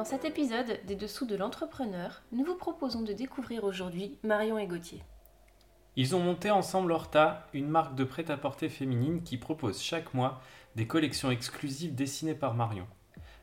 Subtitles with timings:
[0.00, 4.66] Dans cet épisode des Dessous de l'entrepreneur, nous vous proposons de découvrir aujourd'hui Marion et
[4.66, 5.02] Gauthier.
[5.94, 10.40] Ils ont monté ensemble Horta, une marque de prêt-à-porter féminine qui propose chaque mois
[10.74, 12.86] des collections exclusives dessinées par Marion.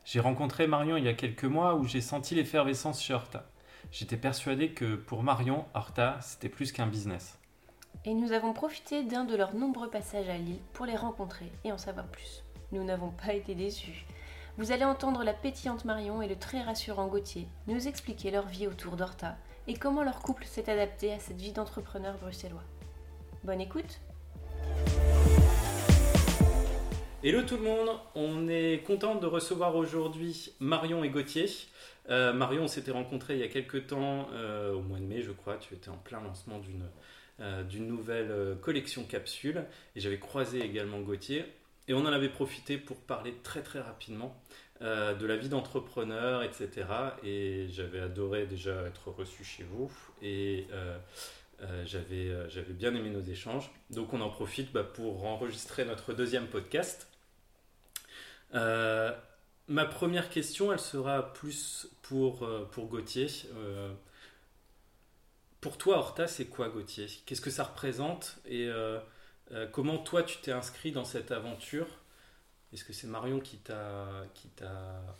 [0.04, 3.46] J'ai rencontré Marion il y a quelques mois où j'ai senti l'effervescence chez Horta.
[3.92, 7.38] J'étais persuadé que pour Marion, Horta, c'était plus qu'un business.
[8.04, 11.72] Et nous avons profité d'un de leurs nombreux passages à Lille pour les rencontrer et
[11.72, 12.44] en savoir plus.
[12.72, 14.08] Nous n'avons pas été déçus.
[14.58, 18.66] Vous allez entendre la pétillante Marion et le très rassurant Gauthier nous expliquer leur vie
[18.66, 22.64] autour d'Horta et comment leur couple s'est adapté à cette vie d'entrepreneur bruxellois.
[23.44, 24.00] Bonne écoute
[27.24, 31.46] Hello tout le monde, on est content de recevoir aujourd'hui Marion et Gauthier.
[32.10, 35.22] Euh, Marion, on s'était rencontrés il y a quelques temps, euh, au mois de mai
[35.22, 36.90] je crois, tu étais en plein lancement d'une
[37.42, 39.66] euh, d'une nouvelle collection capsule
[39.96, 41.46] et j'avais croisé également Gauthier
[41.88, 44.36] et on en avait profité pour parler très très rapidement
[44.82, 46.86] euh, de la vie d'entrepreneur, etc.
[47.24, 50.98] Et j'avais adoré déjà être reçu chez vous et euh,
[51.62, 53.72] euh, j'avais, bien aimé nos échanges.
[53.90, 57.08] Donc on en profite bah, pour enregistrer notre deuxième podcast.
[58.54, 63.28] ma première question, elle sera plus pour, pour Gauthier.
[65.60, 67.08] pour toi, Horta, c'est quoi Gauthier?
[67.26, 68.38] Qu'est-ce que ça représente?
[68.46, 68.70] Et
[69.72, 71.88] comment toi tu t'es inscrit dans cette aventure?
[72.74, 74.24] Est-ce que c'est Marion qui t'a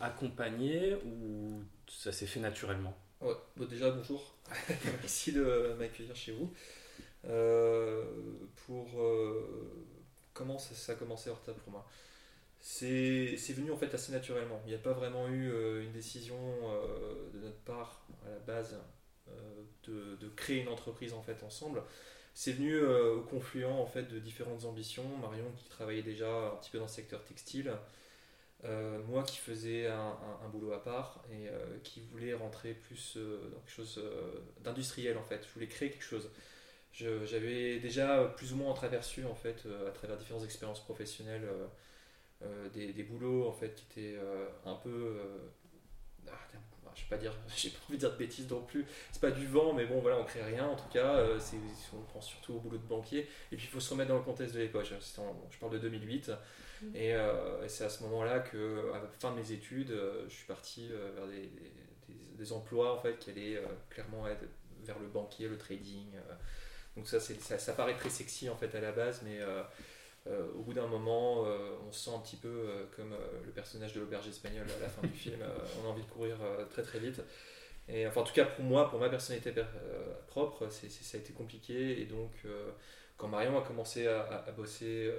[0.00, 2.96] accompagné ou ça s'est fait naturellement?
[3.20, 3.34] Ouais.
[3.68, 4.34] Déjà bonjour,
[5.00, 6.52] merci de m'accueillir chez vous.
[7.24, 8.04] Euh,
[8.66, 9.86] pour euh,
[10.34, 11.86] comment ça, a commencé Horta pour moi?
[12.60, 14.60] C'est venu en fait assez naturellement.
[14.66, 16.36] Il n'y a pas vraiment eu euh, une décision
[17.32, 18.76] de notre part à la base
[19.84, 21.82] de, de, créer une entreprise en fait ensemble
[22.38, 25.02] c'est venu euh, au confluent en fait de différentes ambitions.
[25.20, 27.72] Marion qui travaillait déjà un petit peu dans le secteur textile,
[28.62, 33.58] euh, moi qui faisais un, boulot à part et euh, qui voulais rentrer plus dans
[33.58, 34.00] quelque chose
[34.62, 35.44] d'industriel en fait.
[35.48, 36.30] Je voulais créer quelque chose.
[36.92, 41.48] J'avais déjà plus ou moins entreaperçu en fait à travers différentes expériences professionnelles
[42.72, 44.18] des, des, boulots en fait qui étaient
[44.64, 45.18] un peu
[46.28, 46.38] ah,
[46.98, 49.30] je vais pas dire, j'ai pas envie de dire de bêtises non plus, c'est pas
[49.30, 51.56] du vent, mais bon voilà, on crée rien en tout cas, euh, c'est,
[51.94, 54.22] on pense surtout au boulot de banquier, et puis il faut se remettre dans le
[54.24, 56.86] contexte de l'époque, je parle de 2008, mmh.
[56.96, 60.34] euh, et, c'est à ce moment-là que, à la fin de mes études, euh, je
[60.34, 61.50] suis parti vers des,
[62.36, 63.60] des, emplois en fait qui allaient
[63.90, 64.44] clairement être
[64.84, 66.06] vers le banquier, le trading,
[66.96, 69.38] donc ça, ça, ça, paraît très sexy en fait à la base, mais
[70.54, 73.92] au bout d'un moment, euh, on se sent un petit peu euh, comme le personnage
[73.92, 75.38] de l'auberge espagnole à la fin du film.
[75.82, 76.36] on a envie de courir
[76.70, 77.20] très très vite.
[77.88, 79.52] Et enfin, en tout cas, pour moi, pour ma personnalité
[80.26, 82.02] propre, c'est, ça a été compliqué.
[82.02, 82.32] Et donc,
[83.16, 85.10] quand Marion a commencé à, bosser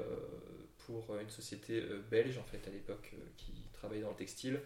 [0.85, 4.59] pour une société belge, en fait, à l'époque, qui travaillait dans le textile,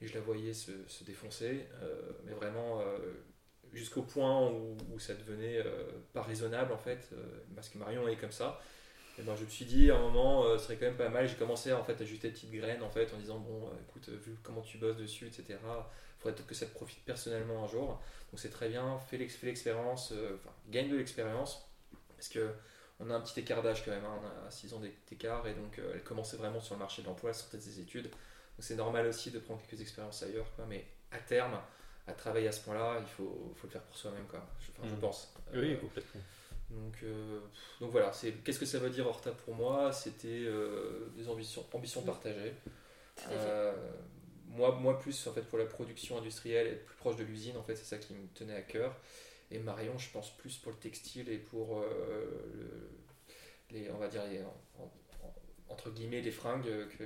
[0.00, 0.72] et je la voyais se,
[1.04, 1.68] défoncer,
[2.24, 2.82] mais vraiment
[3.72, 5.62] jusqu'au point où, où, ça devenait
[6.12, 7.10] pas raisonnable, en fait,
[7.54, 8.60] parce que Marion est comme ça.
[9.18, 11.08] Et ben, je me suis dit à un moment, euh, ce serait quand même pas
[11.08, 11.26] mal.
[11.26, 13.70] J'ai commencé en fait, à jeter des petites graines en, fait, en disant Bon, euh,
[13.88, 17.64] écoute, vu comment tu bosses dessus, etc., il faudrait peut-être que ça te profite personnellement
[17.64, 17.88] un jour.
[18.30, 21.66] Donc c'est très bien, fais l'expérience, euh, enfin, gagne de l'expérience.
[22.16, 22.50] Parce que
[22.98, 25.52] on a un petit écart d'âge quand même, hein, on a 6 ans d'écart et
[25.52, 28.04] donc elle commençait vraiment sur le marché de l'emploi, elle sortait de ses études.
[28.04, 31.60] Donc c'est normal aussi de prendre quelques expériences ailleurs, quoi, mais à terme,
[32.06, 34.46] à travailler à ce point-là, il faut, faut le faire pour soi-même, quoi.
[34.60, 34.98] Je, je mmh.
[34.98, 35.34] pense.
[35.52, 36.22] Oui, complètement.
[36.76, 37.40] Donc, euh,
[37.80, 38.12] donc voilà,
[38.44, 39.92] qu'est-ce que ça veut dire Horta pour moi?
[39.92, 42.54] C'était euh, des ambitions, ambitions partagées.
[43.30, 43.72] Euh,
[44.48, 47.62] moi, moi plus en fait pour la production industrielle, être plus proche de l'usine, en
[47.62, 48.94] fait c'est ça qui me tenait à cœur.
[49.50, 51.82] Et Marion, je pense plus pour le textile et pour
[53.70, 54.22] les, on va dire
[55.68, 57.04] entre guillemets les fringues que,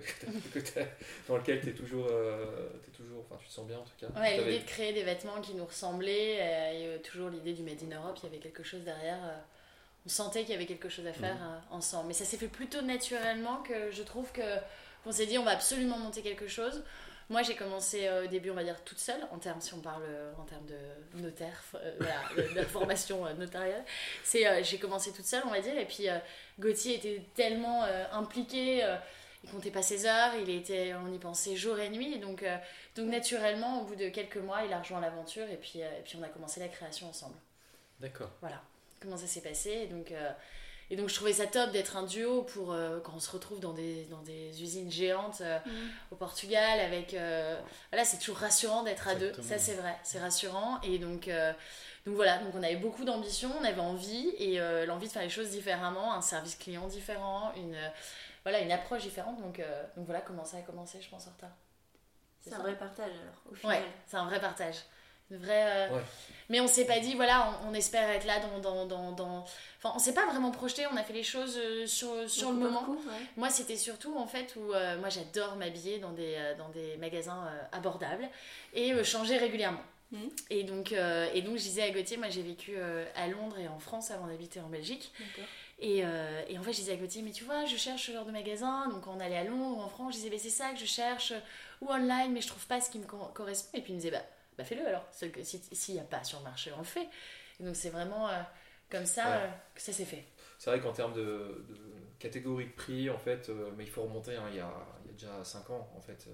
[1.28, 4.08] dans lesquelles tu es toujours, es toujours, enfin tu te sens bien en tout cas.
[4.20, 7.96] Ouais, l'idée de créer des vêtements qui nous ressemblaient, et toujours l'idée du Made in
[7.96, 9.44] Europe, il y avait quelque chose derrière
[10.06, 11.42] on sentait qu'il y avait quelque chose à faire mhm.
[11.42, 12.08] euh, ensemble.
[12.08, 14.56] Mais ça s'est fait plutôt naturellement que je trouve que
[15.06, 16.82] on s'est dit on va absolument monter quelque chose.
[17.28, 19.78] Moi, j'ai commencé euh, au début, on va dire, toute seule, en termes, si on
[19.78, 21.62] parle euh, en termes de notaire,
[22.00, 23.84] de, formation notariale.
[24.24, 26.08] C'est, j'ai commencé toute seule, on va dire, et puis
[26.58, 28.84] Gauthier était tellement impliqué,
[29.44, 32.44] il comptait pas ses heures, il était, on y pensait jour et nuit, donc,
[32.96, 36.16] donc naturellement, au bout de quelques mois, il a rejoint l'aventure, et puis, et puis
[36.20, 37.36] on a commencé la création ensemble.
[38.00, 38.32] D'accord.
[38.40, 38.60] Voilà
[39.00, 39.70] comment ça s'est passé.
[39.70, 40.30] Et donc, euh,
[40.90, 43.60] et donc je trouvais ça top d'être un duo pour euh, quand on se retrouve
[43.60, 45.90] dans des, dans des usines géantes euh, mhm.
[46.10, 50.80] au Portugal avec voilà c'est toujours rassurant d'être à deux ça c'est vrai c'est rassurant
[50.82, 51.30] et donc
[52.06, 55.28] donc voilà donc on avait beaucoup d'ambition on avait envie et l'envie de faire les
[55.30, 57.76] choses différemment un service client différent une
[58.42, 59.62] voilà une approche différente donc
[59.96, 61.56] donc voilà comment ça a commencé je pense en retard
[62.40, 63.82] C'est un vrai partage alors, au Ouais, final.
[64.08, 64.76] c'est un vrai partage.
[65.30, 66.02] Une vraie, euh, Ouais.
[66.48, 68.58] Mais on s'est pas dit, voilà, on, on espère être là dans.
[68.58, 69.44] dans, dans, dans-
[69.78, 72.56] Enfin, on s'est pas vraiment projeté, on a fait les choses euh, sur, sur le
[72.58, 72.82] moment.
[72.82, 73.24] coup, ouais.
[73.36, 77.46] Moi, c'était surtout en fait où euh, moi j'adore m'habiller dans des, dans des magasins
[77.46, 78.28] euh, abordables
[78.74, 79.80] et euh, changer régulièrement.
[80.12, 80.28] Mhm.
[80.50, 83.58] Et, donc, euh, et donc, je disais à Gauthier, moi j'ai vécu euh, à Londres
[83.58, 85.12] et en France avant d'habiter en Belgique.
[85.78, 88.12] Et, euh, et en fait, je disais à Gauthier, mais tu vois, je cherche ce
[88.12, 88.88] genre de magasin.
[88.88, 90.78] Donc, quand on allait à Londres ou en France, je disais, mais c'est ça que
[90.78, 91.32] je cherche,
[91.80, 93.78] ou online, mais je trouve pas ce qui me co- correspond.
[93.78, 94.22] Et puis, il me disait, bah,
[94.60, 95.04] bah fais-le alors.
[95.12, 97.08] Si- S'il n'y a pas sur le marché, on le fait.
[97.60, 98.40] Et donc, c'est vraiment euh,
[98.90, 99.36] comme ça Ouais.
[99.36, 100.24] euh, que ça s'est fait.
[100.58, 101.76] C'est vrai qu'en termes de, de
[102.18, 104.70] catégorie de prix, en fait, euh, mais il faut remonter, hein, il, y a,
[105.04, 106.26] il y a déjà 5 ans, en fait.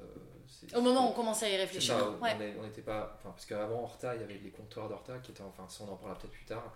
[0.75, 1.96] Au moment où on commençait à y réfléchir.
[2.20, 2.55] ouais.
[2.58, 3.19] on n'était pas.
[3.23, 5.43] Parce qu'avant, Horta, il y avait les comptoirs d'Horta qui étaient.
[5.43, 6.73] Enfin, ça, on en parlera peut-être plus tard.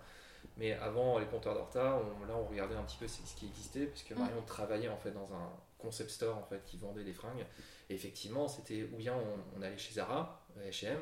[0.57, 3.85] Mais avant les comptoirs d'Horta, on, là, on regardait un petit peu ce qui existait,
[3.85, 4.19] parce que Mm.
[4.19, 7.45] Marion travaillait en fait dans un concept store en fait qui vendait des fringues.
[7.89, 10.97] Et effectivement, c'était ou bien on, on allait chez Zara, H&M,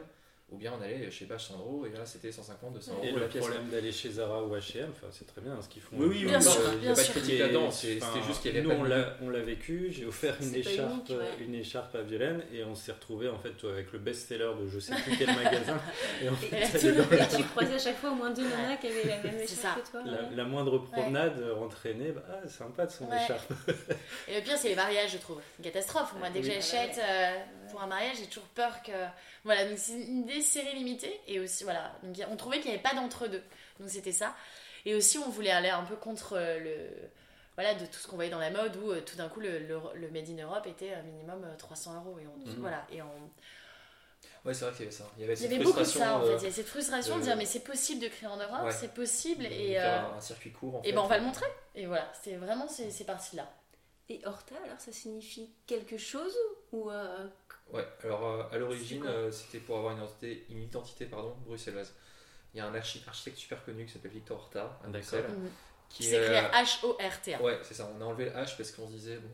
[0.52, 3.20] ou bien on allait chez Bach Sandro, et là, c'était 150, 200 euros Et la
[3.20, 3.44] le pièce.
[3.44, 5.96] problème d'aller chez Zara ou H&M, c'est très bien ce qu'ils font.
[5.98, 8.58] Oui, oui, Bien sûr, il n'y a pas de critique là-dedans, c'était juste qu'il y
[8.58, 9.90] avait nous, pas on de- l'a, on l'a vécu.
[9.92, 11.46] J'ai offert une écharpe, unique, ouais.
[11.46, 14.80] une écharpe à Violaine et on s'est retrouvé en fait avec le best-seller de je
[14.80, 15.80] sais plus quel magasin.
[16.24, 18.32] Et en fait, Et elle est dans Et tu croisais à chaque fois au moins
[18.32, 20.02] deux nanas qui avaient la même écharpe que toi.
[20.06, 20.36] la, ouais.
[20.36, 23.24] la moindre promenade euh, entraînée, bah, ah, sympa de son Ouais.
[23.24, 23.54] écharpe.
[24.28, 25.40] Et le pire, c'est les mariages, je trouve.
[25.60, 26.14] Une catastrophe.
[26.18, 26.54] Moi, dès que Oui.
[26.56, 27.38] j'achète euh,
[27.70, 28.92] pour un mariage, j'ai toujours peur que.
[29.44, 31.20] Voilà, donc c'est une des séries limitées.
[31.28, 31.94] Et aussi, voilà.
[32.04, 33.44] Donc, on trouvait qu'il n'y avait pas d'entre-deux.
[33.80, 34.36] Donc, c'était ça.
[34.86, 36.76] Et aussi, on voulait aller un peu contre euh, le.
[37.56, 39.60] Voilà, de tout ce qu'on voyait dans la mode où euh, tout d'un coup le,
[39.60, 42.18] le, le Made in Europe était un minimum euh, 300 euros.
[42.20, 42.56] Et on, Mhm.
[42.62, 42.86] voilà.
[42.92, 43.10] Et on,
[44.46, 45.04] Ouais, c'est vrai qu'il y avait ça.
[45.18, 46.44] Il y avait, il y cette avait beaucoup de ça en euh, fait.
[46.44, 48.64] Il y a cette frustration de de- dire mais c'est possible de créer en Europe,
[48.64, 48.72] Ouais.
[48.72, 49.44] c'est possible.
[49.44, 50.92] de Et, faire euh, un, circuit court en et fait.
[50.94, 51.46] ben on va le montrer.
[51.76, 53.50] Et voilà, c'était vraiment, c'est c'est parti de là.
[54.10, 56.36] Et Horta, alors ça signifie quelque chose
[56.72, 57.28] ou euh,
[57.72, 61.94] Ouais, alors euh, à l'origine, euh, c'était pour avoir une identité, une identité pardon, bruxelloise.
[62.54, 64.88] Il y a un archi- architecte super connu qui s'appelle Victor Horta à.
[64.88, 65.26] Bruxelles.
[65.30, 65.50] Mhm.
[65.90, 67.42] Qui Qui s'écrit H-O-R-T-A.
[67.42, 67.92] Ouais, c'est ça.
[67.96, 69.18] On a enlevé le H parce qu'on se disait.
[69.18, 69.30] Bon,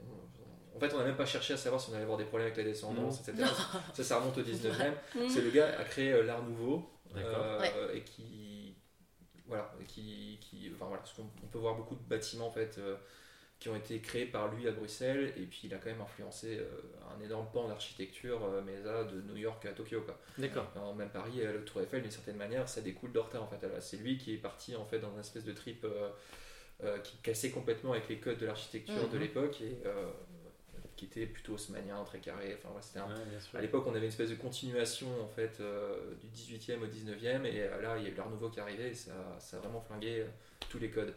[0.75, 2.48] en fait, on n'a même pas cherché à savoir si on allait avoir des problèmes
[2.48, 3.45] avec la descendance, etc.
[3.94, 4.92] Ça, ça remonte au 19e.
[5.16, 7.30] hmm, C'est le gars a créé euh, l'art nouveau D'accord.
[7.44, 7.98] euh, Ouais.
[7.98, 8.75] et qui
[9.48, 12.51] voilà et qui, qui enfin voilà parce qu'on on peut voir beaucoup de bâtiments en
[12.51, 12.98] fait euh,
[13.60, 16.57] qui ont été créés par lui à Bruxelles et puis il a quand même influencé
[16.60, 16.66] euh,
[17.18, 20.04] un énorme pan d'architecture euh, mais là de New York à Tokyo.
[20.38, 20.69] D'accord.
[20.75, 23.66] Alors, même Paris euh, le Tour Eiffel d'une certaine manière ça découle d'Horta en fait
[23.80, 26.10] c'est lui qui est parti en fait dans une espèce de trip euh,
[26.84, 29.22] euh, qui cassait complètement avec les codes de l'architecture de Mhm.
[29.24, 30.12] l'époque et euh,
[30.98, 34.06] qui était plutôt haussmannien très carré enfin voilà, un Ouais, à l'époque, on avait une
[34.06, 38.07] espèce de continuation en fait euh, du 18e au 19e, et euh, là, il y
[38.07, 40.25] a eu l'art nouveau qui arrivé, et ça, ça a vraiment flingué euh,
[40.69, 41.13] tous les codes.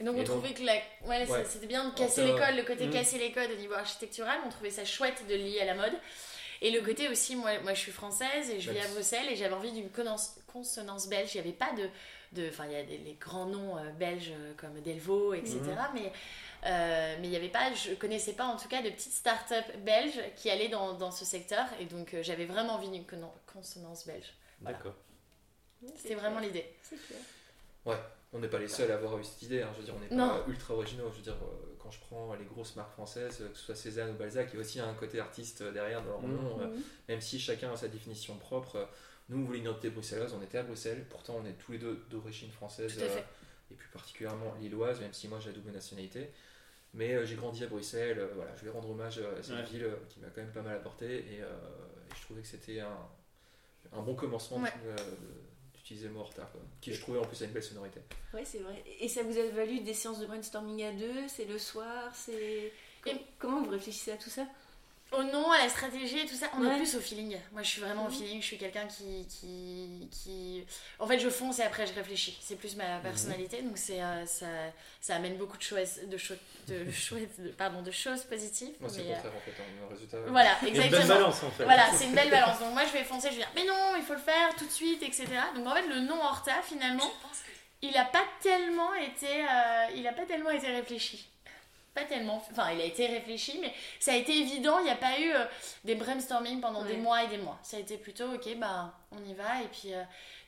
[0.00, 0.74] Et donc Et on donc- trouvait que la...
[1.06, 1.44] ouais, Ouais.
[1.46, 2.92] c'était bien de casser les codes, le côté Mhm.
[2.92, 5.74] casser les codes au niveau architectural, on trouvait ça chouette de le lier à la
[5.74, 5.92] mode.
[6.62, 8.84] Et le côté aussi, moi, moi je suis française et je vis Ouais.
[8.84, 11.34] à Bruxelles et j'avais envie d'une consonance, consonance belge.
[11.34, 11.88] Il n'y avait pas de.
[12.32, 15.58] de- Enfin, il y a des, les grands noms euh, belges euh, comme Delvaux, etc.
[15.60, 15.76] Mhm.
[15.94, 16.12] Mais
[16.66, 19.64] euh, mais il n'y avait pas, je connaissais pas en tout cas de petites start-up
[19.78, 21.64] belges qui allaient dans, dans ce secteur.
[21.80, 23.04] Et donc euh, j'avais vraiment envie d'une
[23.52, 24.32] consonance belge.
[24.60, 24.76] Voilà.
[24.76, 24.94] D'accord.
[25.96, 26.66] C'était vraiment l'idée.
[26.82, 27.98] C'est clair.
[28.32, 30.00] On n'est pas les seuls à avoir eu cette idée, hein, je veux dire, on
[30.00, 31.10] n'est pas ultra originaux.
[31.10, 34.10] Je veux dire, euh, quand je prends les grosses marques françaises, que ce soit Cézanne
[34.10, 36.36] ou Balzac, il y a aussi un côté artiste euh, derrière dans leur Mhm.
[36.36, 36.82] nom, euh, Mhm.
[37.08, 38.88] même si chacun a sa définition propre.
[39.30, 41.78] Nous, on voulait une identité bruxelloise, on était à Bruxelles, pourtant on est tous les
[41.78, 42.96] deux d'origine française,
[43.70, 46.30] et plus particulièrement lilloise, même si moi j'ai la double nationalité.
[46.94, 49.62] Mais euh, j'ai grandi à Bruxelles, euh, voilà, je voulais rendre hommage à cette Ouais.
[49.64, 51.46] ville euh, qui m'a quand même pas mal apporté, et, euh,
[52.10, 52.98] et je trouvais que c'était un,
[53.92, 54.72] un bon commencement Ouais.
[54.86, 55.02] euh, de-
[55.90, 58.00] d'utiliser le mot Horta, quoi, qui je trouvais en plus a une belle sonorité.
[58.32, 58.82] Ouais, c'est vrai.
[59.00, 62.72] Et ça vous a valu des séances de brainstorming à deux C'est le soir C'est.
[63.02, 64.46] Com- Et- Comment vous réfléchissez à tout ça?
[65.12, 67.36] Au nom, à la stratégie et tout ça, on est plus au feeling.
[67.52, 68.14] Moi, je suis vraiment au Mhm.
[68.14, 68.40] feeling.
[68.40, 70.64] Je suis quelqu'un qui, qui, qui.
[71.00, 72.38] En fait, je fonce et après, je réfléchis.
[72.40, 73.60] C'est plus ma personnalité.
[73.62, 74.46] Donc, c'est, euh, ça,
[75.00, 76.34] ça amène beaucoup de choses, de, cho-
[76.68, 78.74] de, chouettes- de, pardon, de choses positives.
[78.78, 80.16] Moi, c'est le euh, contraire en fait, hein, le résultat.
[80.18, 81.14] euh, Voilà, a une belle exactement.
[81.14, 81.64] balance en fait.
[81.64, 82.60] Voilà, c'est une belle balance.
[82.60, 84.64] Donc moi je vais foncer, je vais dire mais non, il faut le faire tout
[84.66, 85.26] de suite, etc.
[85.56, 87.10] Donc en fait le nom Horta finalement,
[87.82, 91.26] il a pas tellement été, euh, il a pas tellement été réfléchi.
[91.94, 94.78] Pas tellement, enfin il a été réfléchi, mais ça a été évident.
[94.78, 95.44] Il n'y a pas eu euh,
[95.84, 97.58] des brainstorming pendant des mois et des mois.
[97.62, 99.92] Ça a été plutôt ok, bah on y va et puis.
[99.94, 100.02] euh,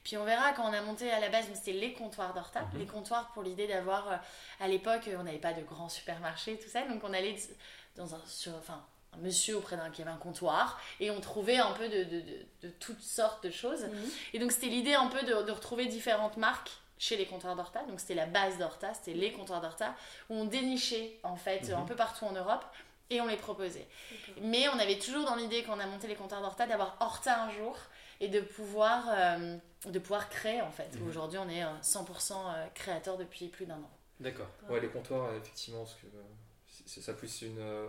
[0.05, 2.63] puis on verra quand on a monté à la base, c'était les comptoirs d'Horta.
[2.73, 2.79] Mhm.
[2.81, 4.17] Les comptoirs pour l'idée d'avoir, euh,
[4.59, 7.37] à l'époque, on n'avait pas de grands supermarchés, tout ça, donc on allait
[7.95, 8.85] dans un, sur, enfin,
[9.15, 12.21] un monsieur auprès d'un qui avait un comptoir et on trouvait un peu de, de,
[12.21, 13.87] de- de toutes sortes de choses.
[14.33, 17.83] Et donc c'était l'idée un peu de, de retrouver différentes marques chez les comptoirs d'Horta.
[17.85, 19.95] Donc c'était la base d'Horta, c'était les comptoirs d'Horta,
[20.31, 21.75] où on dénichait en fait Mhm.
[21.75, 22.65] un peu partout en Europe.
[23.11, 23.87] et on les proposait.
[24.41, 27.43] Mais on avait toujours dans l'idée, quand on a monté les comptoirs d'Horta, d'avoir Horta
[27.43, 27.77] un jour
[28.21, 30.89] et de pouvoir, euh, de pouvoir créer en fait.
[30.99, 31.09] Mhm.
[31.09, 33.91] Aujourd'hui, on est euh, 100% euh, créateur depuis plus d'un an.
[34.19, 34.47] D'accord.
[34.71, 36.23] Ouais, les comptoirs, euh, effectivement, parce que euh,
[36.87, 37.87] c'est ça plus une, euh,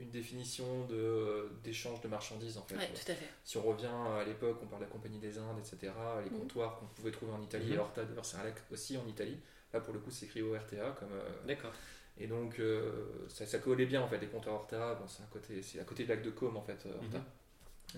[0.00, 2.76] une définition de, euh, d'échange de marchandises en fait.
[2.76, 3.28] Ouais, tout à fait.
[3.44, 5.92] Si on revient à l'époque, on parle de la Compagnie des Indes, etc.,
[6.24, 6.38] les Mhm.
[6.38, 7.72] comptoirs qu'on pouvait trouver en Italie, Mhm.
[7.74, 9.38] et Horta d'ailleurs c'est un lac aussi en Italie.
[9.72, 11.12] Là pour le coup c'est écrit au RTA comme.
[11.12, 11.72] euh, D'accord.
[12.18, 15.26] et donc euh, ça, ça collait bien en fait, les comptoirs Horta, bon, c'est, à
[15.26, 17.18] côté, c'est à côté du lac de Côme en fait, euh, Horta.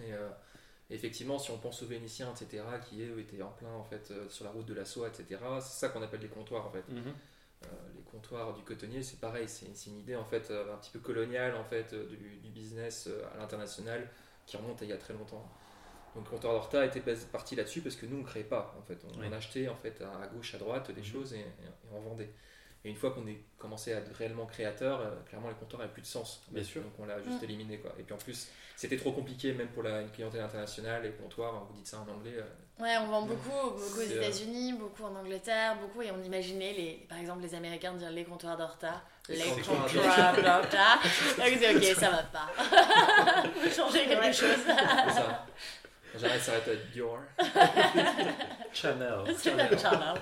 [0.05, 0.29] Et euh,
[0.91, 4.29] effectivement, si on pense aux Vénitiens, etc., qui eux étaient en plein en fait euh,
[4.29, 6.85] sur la route de la soie, etc., c'est ça qu'on appelle les comptoirs en fait.
[7.65, 10.91] Euh, les comptoirs du cotonnier, c'est pareil, c'est une idée en fait euh, un petit
[10.91, 14.09] peu coloniale en fait euh, du, du business à l'international
[14.47, 15.49] qui remonte à il y a très longtemps.
[16.15, 17.01] Donc le comptoir d'Horta était
[17.33, 19.27] parti là-dessus parce que nous on ne créait pas en fait, on, Oui.
[19.29, 21.05] on achetait en fait à, à gauche à droite des Mhm.
[21.05, 22.33] choses et, et- et on vendait.
[22.85, 25.93] Et une fois qu'on est commencé à être réellement créateur, euh, clairement les comptoirs n'avaient
[25.93, 26.43] plus de sens.
[26.51, 26.83] Bien sûr.
[26.83, 27.45] Donc on l'a juste Mm.
[27.45, 27.93] éliminé quoi.
[27.99, 31.65] Et puis en plus c'était trop compliqué même pour la une clientèle internationale, les comptoirs,
[31.71, 32.35] vous dites ça en anglais.
[32.37, 32.43] euh,
[32.83, 36.73] Ouais, on vend beaucoup, beaucoup aux euh, États-Unis, beaucoup en Angleterre, beaucoup, et on imaginait,
[36.73, 40.99] les, par exemple, les Américains dire les comptoirs d'Horta, Les les comptoirs d'Horta.
[41.39, 42.49] Donc c'est ok, ça va pas.
[43.55, 44.57] Faut changer quelque chose.
[44.65, 45.47] c'est ça.
[46.19, 47.19] Général ça s'arrête à Dior.
[48.73, 49.25] Channel.
[49.83, 50.21] Charles.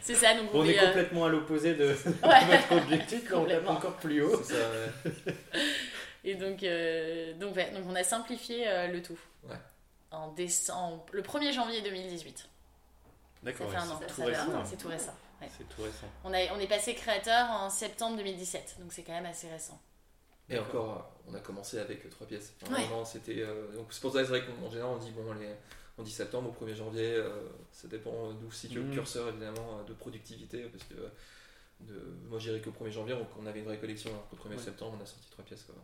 [0.00, 1.86] C'est ça, donc on, On est euh, complètement à l'opposé de
[2.22, 2.46] Ouais.
[2.46, 4.42] notre objectif, on tape encore plus haut.
[4.42, 5.32] Ça, ouais.
[6.24, 9.18] Et donc, euh, donc, ouais, donc on a simplifié euh, le tout.
[9.48, 9.56] Ouais.
[10.10, 12.38] En décembre, le 1er janvier 2018.
[12.38, 12.44] Ça
[13.42, 14.58] D'accord, fait ouais, un an, c'est ça tout fait un récent.
[14.58, 15.14] an, c'est tout récent.
[15.58, 16.06] C'est tout récent.
[16.24, 19.78] On, a, on est passé créateur en septembre 2017, donc c'est quand même assez récent.
[20.48, 22.52] Et encore, on a commencé avec trois pièces.
[22.62, 22.82] Enfin, Ouais.
[22.86, 25.48] vraiment, c'était, euh, donc c'est pour ça, c'est vrai qu'en général, on dit, bon, les,
[25.98, 27.28] on dit septembre au 1er janvier, euh,
[27.72, 28.88] ça dépend d'où se situe Mhm.
[28.90, 30.94] le curseur, évidemment, euh, de productivité, parce que
[31.80, 34.36] de, moi, je dirais qu'au 1er janvier, on, on avait une vraie collection, alors qu'au
[34.36, 34.62] 1er Ouais.
[34.62, 35.62] septembre, on a sorti trois pièces.
[35.64, 35.74] Quoi.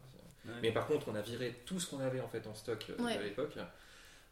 [0.47, 0.59] Ouais.
[0.62, 3.02] Mais par contre, on a viré tout ce qu'on avait en fait en stock euh,
[3.02, 3.16] Ouais.
[3.16, 3.56] à l'époque.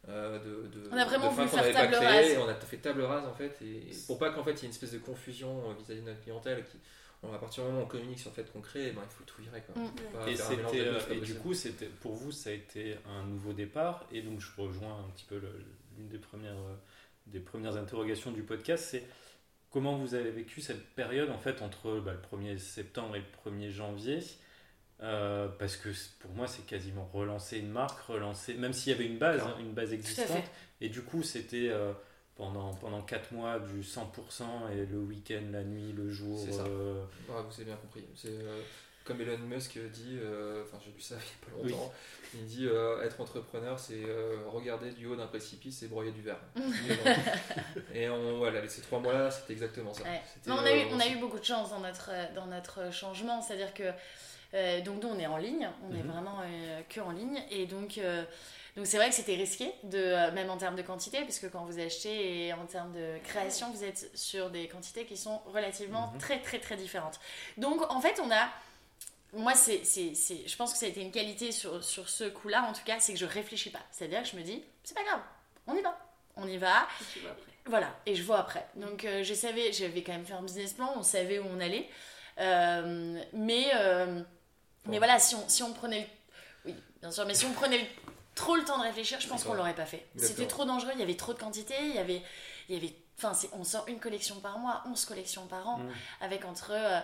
[0.07, 2.21] euh, de, de- On a vraiment de fins voulu qu'on faire n'avait pas table créées,
[2.21, 2.31] rase.
[2.31, 4.59] et on a fait table rase en fait, et, et pour pas qu'en fait il
[4.59, 6.77] y ait une espèce de confusion euh, vis-à-vis de notre clientèle, qui,
[7.21, 9.01] bon, à partir du moment où on communique sur le fait qu'on crée, eh ben,
[9.03, 9.61] il faut tout virer.
[9.61, 9.81] Quoi.
[9.83, 9.91] Mm.
[10.13, 13.53] Pas Et, c'était, euh, et du coup, c'était, pour vous, ça a été un nouveau
[13.53, 14.05] départ.
[14.11, 15.63] Et donc, je rejoins un petit peu le-
[15.97, 16.75] l'une des premières, euh,
[17.27, 18.85] des premières interrogations du podcast.
[18.91, 19.03] C'est
[19.69, 23.25] comment vous avez vécu cette période, en fait, entre bah, le 1er septembre et le
[23.51, 24.19] 1er janvier?
[25.01, 29.05] Euh, parce que pour moi, c'est quasiment relancer une marque, relancer, même s'il y avait
[29.05, 30.43] une base, hein, une base existante.
[30.81, 31.93] Et du coup, c'était euh,
[32.39, 36.39] pendant, pendant 4 mois du 100% et le week-end, la nuit, le jour.
[36.43, 36.63] C'est ça.
[36.63, 38.03] euh, Ah, vous avez bien compris.
[38.15, 38.61] C'est euh,
[39.03, 41.15] comme Elon Musk dit, euh, enfin j'ai lu ça
[41.51, 41.93] il y a pas longtemps,
[42.35, 46.21] il dit euh, être entrepreneur c'est euh, regarder du haut d'un précipice et broyer du
[46.21, 46.39] verre.
[47.93, 50.03] et on, voilà, ces trois mois-là c'était exactement ça.
[50.03, 50.21] Ouais.
[50.47, 52.91] Non, on, a eu, euh, on a eu beaucoup de chance dans notre, dans notre
[52.93, 53.91] changement, c'est-à-dire que
[54.53, 56.11] euh, donc nous on est en ligne, on est Mhm.
[56.11, 58.23] vraiment euh, que en ligne, et donc euh,
[58.77, 61.65] donc c'est vrai que c'était risqué, de, euh, même en termes de quantité, puisque quand
[61.65, 66.11] vous achetez et en termes de création, vous êtes sur des quantités qui sont relativement
[66.13, 66.19] Mhm.
[66.19, 67.19] très très très différentes.
[67.57, 68.49] Donc en fait on a
[69.31, 72.23] moi, c'est, c'est, c'est- je pense que ça a été une qualité sur, sur ce
[72.23, 73.81] coup-là, en tout cas, c'est que je réfléchis pas.
[73.91, 75.19] C'est-à-dire que je me dis, c'est pas grave,
[75.67, 75.99] on y va.
[76.35, 77.51] On y va, Tu vois après.
[77.67, 78.65] voilà, et je vois après.
[78.75, 81.59] Donc euh, je savais, j'avais quand même fait un business plan, on savait où on
[81.59, 81.87] allait.
[82.39, 84.21] Euh, mais, euh,
[84.85, 85.99] mais voilà, si on, si on prenait
[86.65, 86.71] le...
[86.71, 87.85] Oui, bien sûr, mais si on prenait le-
[88.39, 90.07] trop le temps de réfléchir, je pense qu'on l'aurait pas fait.
[90.15, 92.21] C'était trop dangereux, il y avait trop de quantité, il y avait...
[92.69, 95.89] Il y avait Enfin, on sort une collection par mois, 11 collections par an, Mm.
[96.21, 97.01] avec entre euh,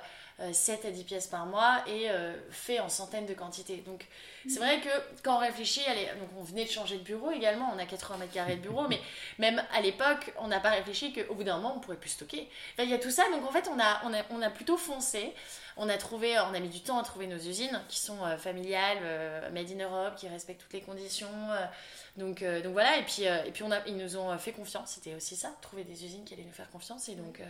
[0.52, 3.78] 7 à 10 pièces par mois et euh, fait en centaines de quantités.
[3.78, 4.06] Donc,
[4.48, 4.90] c'est vrai que
[5.24, 8.18] quand on réfléchit, allez, donc on venait de changer de bureau également, on a 80
[8.18, 9.00] mètres carrés de bureau, mais
[9.40, 12.48] même à l'époque, on n'a pas réfléchi qu'au bout d'un moment, on pourrait plus stocker.
[12.74, 14.50] Enfin, il y a tout ça, donc en fait, on a, on a, on a
[14.50, 15.34] plutôt foncé.
[15.78, 18.38] On a trouvé, on a mis du temps à trouver nos usines qui sont euh,
[18.38, 21.28] familiales, euh, made in Europe, qui respectent toutes les conditions.
[21.52, 21.66] euh,
[22.18, 24.38] donc, euh, donc voilà, et puis, euh, et puis on a, ils nous ont euh,
[24.38, 27.10] fait confiance, c'était aussi ça, trouver des usines qui allaient nous faire confiance.
[27.10, 27.44] Et donc, euh,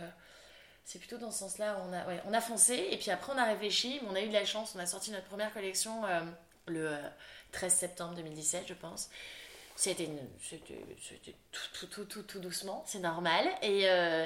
[0.86, 3.38] c'est plutôt dans ce sens-là, on a, ouais, on a foncé, et puis après on
[3.38, 6.04] a réfléchi, mais on a eu de la chance, on a sorti notre première collection
[6.06, 6.20] euh,
[6.68, 7.08] le euh,
[7.52, 9.10] 13 septembre 2017, je pense.
[9.74, 13.44] C'était tout, tout, tout, tout, tout doucement, c'est normal.
[13.60, 14.24] Et, euh,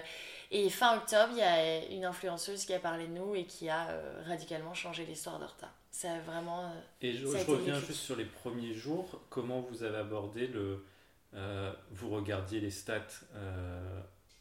[0.53, 3.69] et fin octobre, il y a une influenceuse qui a parlé de nous et qui
[3.69, 5.69] a euh, radicalement changé l'histoire d'Horta.
[5.91, 6.67] Ça a vraiment.
[6.67, 9.21] euh, Et je, reviens juste sur les premiers jours.
[9.29, 10.85] Comment vous avez abordé le.
[11.35, 13.01] euh, vous regardiez les stats
[13.35, 14.01] euh,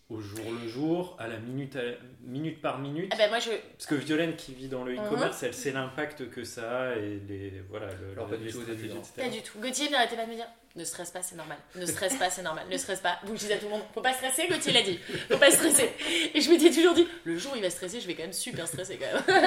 [0.10, 1.92] au jour le jour, à la minute, à la-
[2.24, 3.52] minute par minute Ah ben moi je.
[3.52, 5.06] Parce que Violaine qui vit dans le Mhm.
[5.06, 8.46] e-commerce, elle sait l'impact que ça a et les, voilà, le, Alors, le- pas du
[8.46, 9.12] les stratégies, etc.
[9.18, 9.60] Pas du tout.
[9.60, 11.58] Gauthier n'arrêtait pas de me dire ne stresse pas, c'est normal.
[11.76, 12.66] Ne stresse pas, c'est normal.
[12.72, 13.18] Ne stresse pas.
[13.26, 14.48] Donc je disais à tout le monde faut pas stresser.
[14.48, 14.98] Gauthier l'a dit
[15.30, 15.90] faut pas stresser.
[16.34, 18.34] Et je m'étais toujours dit le jour où il va stresser, je vais quand même
[18.34, 19.40] super stresser quand même.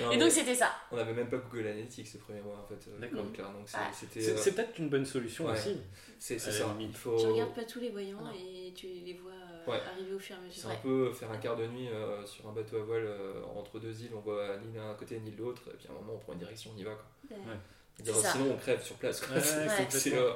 [0.00, 0.72] Non, Et donc c'était ça.
[0.92, 2.90] on n'avait même pas Google Analytics ce premier mois en fait.
[2.90, 3.24] euh, D'accord.
[3.66, 5.52] c'est- euh, c'est peut-être une bonne solution Ouais.
[5.52, 5.76] aussi.
[6.18, 6.50] C'est ça.
[6.78, 6.90] limite.
[6.92, 7.18] Il faut.
[7.18, 8.32] Tu regardes pas tous les voyants Non.
[8.32, 9.32] et tu les vois
[9.66, 9.80] Ouais.
[9.92, 10.62] arriver au fur et à mesure.
[10.62, 13.42] C'est un peu faire un quart de nuit euh, sur un bateau à voile euh,
[13.56, 16.14] entre deux îles, on voit ni l'un côté ni l'autre, et puis à un moment
[16.14, 16.92] on prend une direction, on y va.
[16.92, 17.36] Quoi.
[17.38, 18.12] Ouais.
[18.12, 18.32] Ça.
[18.32, 19.20] Sinon on crève sur place.
[19.20, 19.40] Quoi.
[19.90, 20.32] C'est- euh,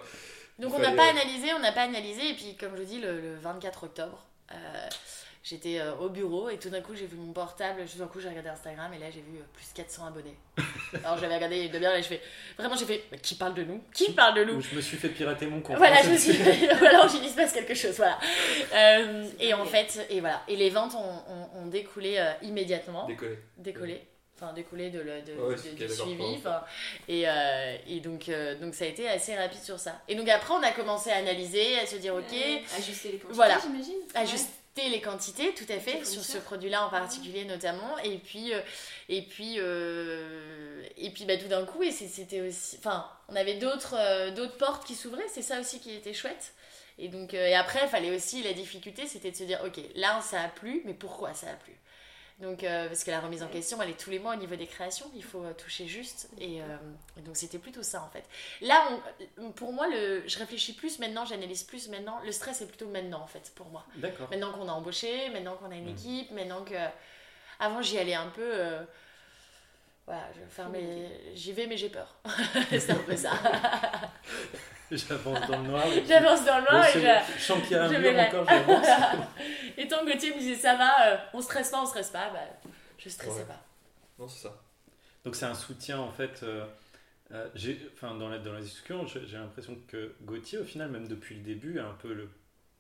[0.59, 2.31] Donc on n'a pas analysé, on n'a pas analysé.
[2.31, 4.88] Et puis comme je dis, le, le 24 octobre, euh,
[5.45, 7.85] j'étais euh, au bureau et tout d'un coup j'ai vu mon portable.
[7.87, 10.37] Tout d'un coup j'ai regardé Instagram et là j'ai vu euh, plus 400 abonnés.
[11.05, 12.21] Alors j'avais regardé une demi-heure et je fais
[12.59, 13.81] vraiment j'ai fait Mais qui parle de nous?
[13.93, 14.61] Qui parle de nous?
[14.61, 15.77] je me suis fait pirater mon compte.
[15.77, 16.33] Voilà, je me suis
[16.79, 18.19] voilà, il se passe quelque chose, voilà.
[18.75, 20.99] Euh, et en fait, et voilà, et les ventes ont,
[21.33, 23.39] ont- ont découlé euh, immédiatement, décoller.
[23.59, 24.01] décollé,
[24.37, 26.63] enfin découlé de, le, de, Ouais, de- du suivi, enfin,
[27.09, 30.01] et, euh, et donc, euh, donc ça a été assez rapide sur ça.
[30.09, 33.19] Et donc après, on a commencé à analyser, à se dire, ok, Ouais, ajuster les
[33.19, 33.59] quantités, Voilà.
[33.61, 33.95] j'imagine.
[34.15, 38.61] ajuster les quantités, tout à fait, sur ce produit-là en particulier notamment, et puis, euh,
[39.09, 43.54] et puis, euh, et puis bah, tout d'un coup, et c'était aussi, enfin, on avait
[43.54, 46.52] d'autres euh, d'autres portes qui s'ouvraient, c'est ça aussi qui était chouette.
[46.99, 49.81] Et donc, euh, et après, il fallait aussi, la difficulté, c'était de se dire, ok,
[49.97, 51.73] là, ça a plu, mais pourquoi ça a plu?
[52.41, 54.57] Donc, euh, parce que la remise en question, elle est tous les mois au niveau
[54.57, 56.29] des créations, il faut euh, toucher juste.
[56.38, 56.64] Et, euh,
[57.17, 58.25] et donc, c'était plutôt ça en fait.
[58.61, 58.88] Là,
[59.38, 62.19] on- pour moi, le, je réfléchis plus maintenant, j'analyse plus maintenant.
[62.25, 63.85] Le stress est plutôt maintenant en fait, pour moi.
[63.97, 64.29] D'accord.
[64.31, 65.97] Maintenant qu'on a embauché, maintenant qu'on a une Mm.
[65.97, 66.75] équipe, maintenant que.
[67.61, 68.43] Avant, j'y allais un peu.
[68.43, 68.83] euh,
[70.07, 71.09] Voilà, je fermais.
[71.35, 72.14] J'y vais, mais j'ai peur.
[72.71, 73.31] c'est un peu ça.
[74.91, 75.85] J'avance dans le noir.
[76.09, 77.41] J'avance dans le noir et je.
[77.43, 78.87] sens qu'il y a un mur encore, j'avance.
[79.76, 82.31] Et tant que Gauthier me disait ça va, euh, on stresse pas, on stresse pas,
[82.31, 82.41] bah,
[82.99, 83.45] je stressais Ouais.
[83.45, 83.61] pas.
[84.19, 84.62] Non, c'est ça.
[85.25, 86.43] Donc c'est un soutien en fait.
[86.43, 86.64] euh,
[87.33, 87.49] euh,
[87.95, 91.41] enfin, dans, la, dans la discussion, j'ai l'impression que Gauthier, au final, même depuis le
[91.43, 92.29] début, est un peu le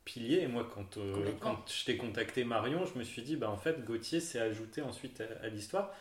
[0.04, 0.40] pilier.
[0.42, 3.56] Et moi, quand, euh, quand je t'ai contacté Marion, je me suis dit, bah, en
[3.56, 5.92] fait, Gauthier s'est ajouté ensuite à, à l'histoire.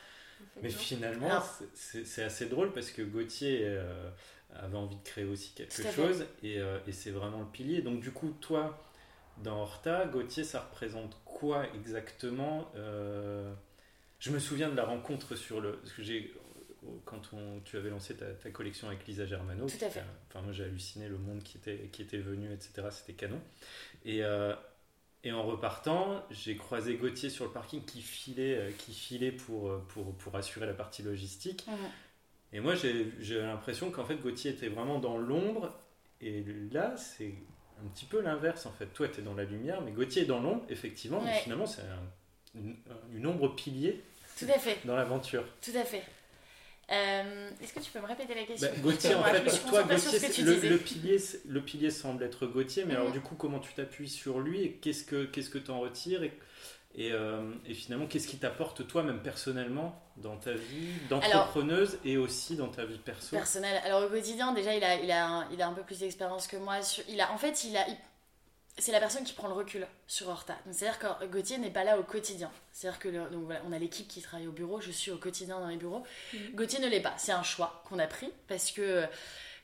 [0.62, 1.41] Mais finalement,
[1.74, 4.10] c'est- assez drôle parce que Gauthier euh,
[4.55, 7.81] avait envie de créer aussi quelque chose et, euh, et c'est vraiment le pilier.
[7.81, 8.81] Donc, du coup, toi,
[9.43, 13.53] dans Horta, Gauthier, ça représente quoi exactement Euh,
[14.19, 15.73] Je me souviens de la rencontre sur le.
[15.77, 16.33] Parce que j'ai.
[17.05, 20.03] Quand on, tu avais lancé ta, ta collection avec Lisa Germano, Tout à fait.
[20.29, 22.87] enfin moi j'ai halluciné le monde qui était, qui était venu, etc.
[22.91, 23.39] C'était canon.
[24.03, 24.53] Et, euh,
[25.23, 30.13] et en repartant, j'ai croisé Gauthier sur le parking qui filait, qui filait pour, pour,
[30.17, 31.65] pour assurer la partie logistique.
[31.67, 31.75] Mhm.
[32.53, 35.73] Et moi, j'ai l'impression qu'en fait, Gauthier était vraiment dans l'ombre.
[36.21, 37.33] Et là, c'est
[37.83, 38.85] un petit peu l'inverse, en fait.
[38.87, 41.21] Toi, tu es dans la lumière, mais Gauthier est dans l'ombre, effectivement.
[41.21, 42.75] Mais finalement, c'est un- une,
[43.13, 44.01] une ombre pilier
[44.39, 45.43] Tout à fait, dans l'aventure.
[45.61, 46.03] tout à fait.
[46.91, 48.69] Euh, Est-ce que tu peux me répéter la question?
[48.69, 52.85] Bah, Gauthier, en fait, toi, Gauthier, tu le, le pilier, le pilier semble être Gauthier,
[52.85, 53.13] mais alors Mhm.
[53.13, 56.23] du coup, comment tu t'appuies sur lui et qu'est-ce que qu'est-ce que tu en retires
[56.23, 56.33] et,
[56.95, 62.17] et, euh, et finalement, qu'est-ce qui t'apporte toi, même personnellement, dans ta vie d'entrepreneuse et
[62.17, 63.82] aussi dans ta vie perso personnel.
[63.86, 66.47] Alors au quotidien, déjà, il a, il a, un, il a un peu plus d'expérience
[66.47, 66.82] que moi.
[66.82, 67.97] Sur, il a, en fait, il a, il-
[68.78, 70.54] c'est la personne qui prend le recul sur Horta.
[70.65, 72.52] Donc, C'est-à-dire que Gauthier n'est pas là au quotidien.
[72.71, 75.17] C'est-à-dire que le- donc voilà, on a l'équipe qui travaille au bureau, je suis au
[75.17, 76.04] quotidien dans les bureaux.
[76.34, 76.56] Mhm.
[76.56, 77.13] Gauthier ne l'est pas.
[77.17, 79.06] C'est un choix qu'on a pris parce que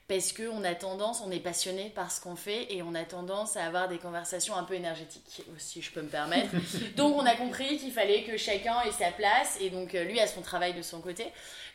[0.09, 3.03] parce que on a tendance, on est passionné par ce qu'on fait et on a
[3.03, 6.49] tendance à avoir des conversations un peu énergétiques, si je peux me permettre.
[6.97, 10.19] donc on a compris qu'il fallait que chacun ait sa place et donc euh, lui
[10.19, 11.27] a son travail de son côté.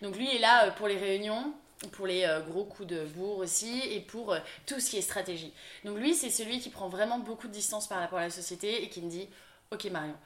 [0.03, 1.55] Donc lui est là euh, pour les réunions,
[1.93, 5.53] pour les euh, gros coups de bourre aussi et pour tout ce qui est stratégie.
[5.85, 8.83] Donc lui c'est celui qui prend vraiment beaucoup de distance par rapport à la société
[8.83, 9.29] et qui me dit
[9.71, 10.17] ok Marion.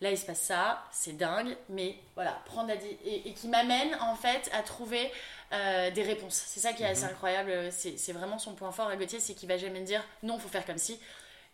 [0.00, 3.96] Là, il se passe ça, c'est dingue, mais voilà, prendre la et, et qui m'amène
[4.00, 5.10] en fait à trouver
[5.52, 6.40] euh, des réponses.
[6.46, 7.10] C'est ça qui est assez Mhm.
[7.10, 7.52] incroyable.
[7.72, 10.48] C'est vraiment son point fort à Gauthier, c'est qu'il va jamais me dire non, faut
[10.48, 11.00] faire comme si.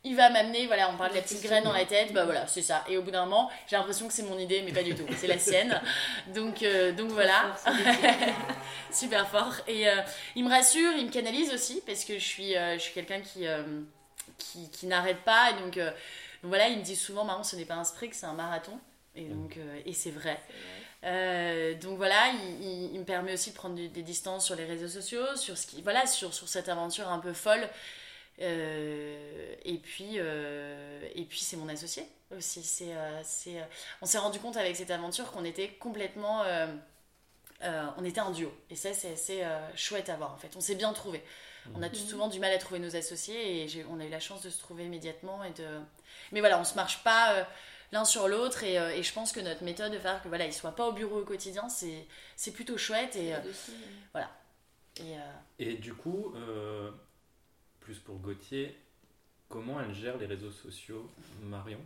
[0.07, 2.47] Il va m'amener, voilà, on parle de la petite graine dans la tête, bah voilà,
[2.47, 2.85] c'est ça.
[2.91, 5.07] Et au bout d'un moment, j'ai l'impression que c'est mon idée, mais pas du tout,
[5.17, 5.81] c'est la sienne.
[6.35, 7.57] Donc, euh, donc voilà,
[8.93, 9.55] super fort.
[9.67, 9.95] Et euh,
[10.35, 13.47] il me rassure, il me canalise aussi, parce que je suis, je suis quelqu'un qui,
[14.39, 15.53] qui, qui n'arrête pas.
[15.53, 15.81] Et donc,
[16.45, 18.79] donc voilà, il me dit souvent, Marron, ce n'est pas un sprint, c'est un marathon.
[19.17, 20.41] Et donc, euh, et c'est vrai.
[21.05, 24.57] Euh, donc voilà, il, il- il me permet aussi de prendre des, des distances sur
[24.57, 27.69] les réseaux sociaux, sur ce qui, voilà, sur, sur cette aventure un peu folle.
[28.41, 32.63] Euh, et puis, et puis c'est mon associé aussi.
[32.65, 32.93] C'est,
[33.25, 33.57] c'est,
[34.03, 36.45] on s'est rendu compte avec cette aventure qu'on était complètement,
[37.63, 38.53] on était un duo.
[38.71, 39.43] Et ça, c'est assez
[39.77, 40.55] chouette à voir en fait.
[40.57, 41.23] On s'est bien trouvé.
[41.75, 41.95] On a Mhm.
[41.95, 44.59] souvent du mal à trouver nos associés et on a eu la chance de se
[44.61, 45.43] trouver immédiatement.
[45.45, 45.67] Et de...
[46.33, 47.45] Mais voilà, on se marche pas euh,
[47.93, 50.47] l'un sur l'autre et, euh, et je pense que notre méthode de faire que voilà,
[50.47, 53.17] ils soient pas au bureau au quotidien, c'est c'est plutôt chouette.
[53.17, 53.39] Et, euh,
[54.97, 55.21] et, euh,
[55.59, 56.91] Et du coup, euh,
[57.81, 58.77] plus pour Gauthier,
[59.49, 61.11] comment elle gère les réseaux sociaux,
[61.43, 61.81] Marion?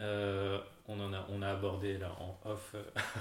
[0.00, 2.74] Euh, on, en a, on a abordé là en off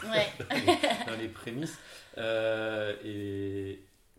[0.03, 0.27] ouais.
[0.39, 1.77] dans, les, dans les prémices.
[2.17, 3.46] Euh, et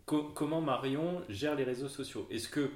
[0.09, 2.27] co- comment Marion gère les réseaux sociaux?
[2.31, 2.71] Est-ce que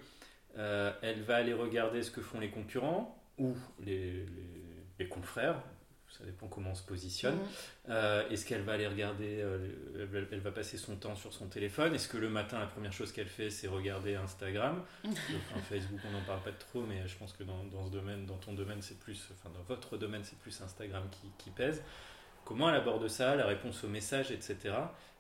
[0.58, 4.26] euh, elle va aller regarder ce que font les concurrents ou les, les-
[5.00, 5.56] les confrères?
[6.16, 7.34] Ça dépend comment on se positionne.
[7.36, 7.42] Mhm.
[7.90, 11.34] Euh, Est-ce qu'elle va aller regarder, euh, elle, va- elle va passer son temps sur
[11.34, 11.96] son téléphone?
[11.96, 14.84] Est-ce que le matin, la première chose qu'elle fait, c'est regarder Instagram?
[15.06, 18.28] Enfin, Facebook, on n'en parle pas trop, mais je pense que dans, dans ce domaine,
[18.28, 21.82] dans ton domaine, c'est plus, enfin dans votre domaine, c'est plus Instagram qui, qui pèse.
[22.46, 24.76] Comment elle aborde ça, la réponse aux messages, etc.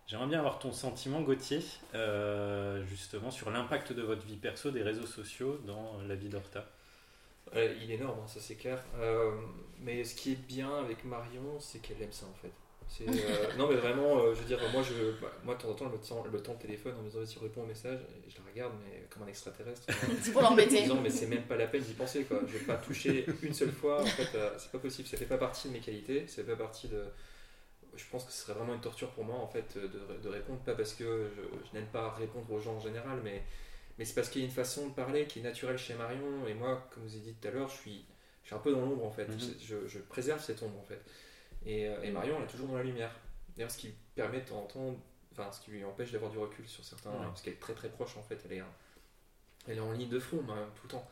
[0.07, 1.61] J'aimerais bien avoir ton sentiment, Gauthier,
[1.95, 6.65] euh, justement, sur l'impact de votre vie perso des réseaux sociaux dans la vie d'Horta.
[7.55, 8.83] Euh, il est énorme, hein, ça c'est clair.
[8.99, 9.31] Euh,
[9.79, 12.51] mais ce qui est bien avec Marion, c'est qu'elle aime ça en fait.
[13.01, 15.73] Euh, non mais vraiment, euh, je veux dire, moi, je, bah, moi de temps en
[15.73, 18.29] temps, le temps, le temps de téléphone en me disant vas-y réponds au message, et
[18.29, 19.81] je la regarde mais comme un extraterrestre.
[20.21, 20.81] C'est pour en me l'embêter.
[20.83, 22.41] disant mais c'est même pas la peine d'y penser quoi.
[22.47, 24.01] Je vais pas toucher une seule fois.
[24.01, 25.07] En fait, euh, c'est pas possible.
[25.07, 26.27] Ça fait pas partie de mes qualités.
[26.27, 27.03] Ça fait pas partie de.
[27.95, 30.59] Je pense que ce serait vraiment une torture pour moi en fait de, de répondre,
[30.61, 33.43] pas parce que je, je n'aime pas répondre aux gens en général, mais
[33.99, 36.47] mais c'est parce qu'il y a une façon de parler qui est naturelle chez Marion.
[36.47, 38.03] Et moi, comme vous ai dit tout à l'heure, je suis,
[38.41, 39.27] je suis un peu dans l'ombre en fait.
[39.27, 39.39] Mhm.
[39.61, 40.99] je, je préserve cette ombre en fait.
[41.65, 43.11] Et, euh, et Marion, elle est toujours dans la lumière.
[43.55, 44.95] D'ailleurs, ce qui permet de temps en temps,
[45.31, 47.17] enfin, ce qui lui empêche d'avoir du recul sur certains, Ouais.
[47.25, 48.39] parce qu'elle est très très proche en fait.
[48.45, 48.65] Elle est, euh,
[49.67, 51.07] elle est en ligne de front Marion, tout le temps.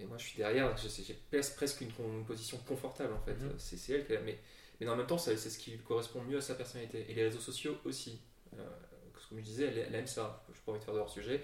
[0.00, 3.34] Et moi, je suis derrière, j'ai j'ai pres- presque une, une position confortable en fait.
[3.34, 3.54] Mhm.
[3.58, 4.38] C'est c'est elle qui a- mais,
[4.80, 7.06] mais en même temps, c'est ce qui correspond mieux à sa personnalité.
[7.08, 8.20] Et les réseaux sociaux aussi.
[8.58, 8.62] Euh,
[9.28, 10.44] comme je disais, elle, elle aime ça.
[10.48, 11.40] Je n'ai pas envie de faire de hors sujet.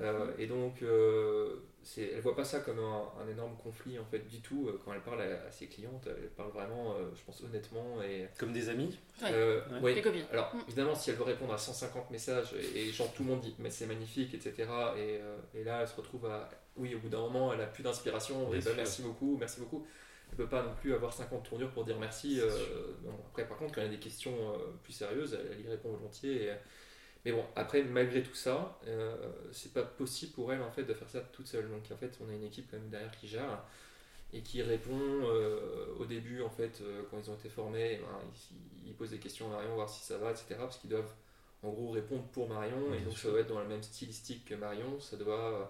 [0.00, 4.04] Euh, et donc, euh, c'est- elle voit pas ça comme un, un énorme conflit en
[4.06, 4.66] fait du tout.
[4.68, 8.02] Euh, Quand elle parle à, à ses clientes, elle parle vraiment, euh, je pense honnêtement
[8.02, 10.00] et Comme des amis euh, Ouais.
[10.00, 10.24] copines.
[10.32, 10.60] Alors, Mm.
[10.66, 13.54] évidemment, si elle veut répondre à 150 messages et, et genre tout le monde dit
[13.58, 14.54] mais c'est magnifique, etc.
[14.96, 17.66] Et, euh, et là, elle se retrouve à oui, au bout d'un moment, elle a
[17.66, 18.48] plus d'inspiration.
[18.50, 18.72] Bah, sûr.
[18.74, 19.86] merci beaucoup, merci beaucoup.
[20.32, 22.40] Elle peut pas non plus avoir 50 tournures pour dire merci.
[22.40, 22.48] Euh,
[23.28, 25.68] après, par contre, quand il y a des questions euh, plus sérieuses, elle, elle y
[25.68, 26.46] répond volontiers.
[26.46, 26.54] et-
[27.24, 29.14] mais bon, après, malgré tout ça, euh,
[29.52, 31.70] c'est pas possible pour elle en fait de faire ça toute seule.
[31.70, 33.62] Donc en fait, on a une équipe quand même derrière qui gère
[34.32, 37.96] et qui répond euh, au début en fait euh, quand ils ont été formés, eh
[37.98, 38.06] ben,
[38.84, 40.46] ils, ils posent des questions à Marion voir si ça va, etc.
[40.58, 41.12] Parce qu'ils doivent
[41.62, 43.28] en gros répondre pour Marion et donc sûr.
[43.28, 44.98] ça doit être dans la même stylistique que Marion.
[44.98, 45.64] Ça doit euh,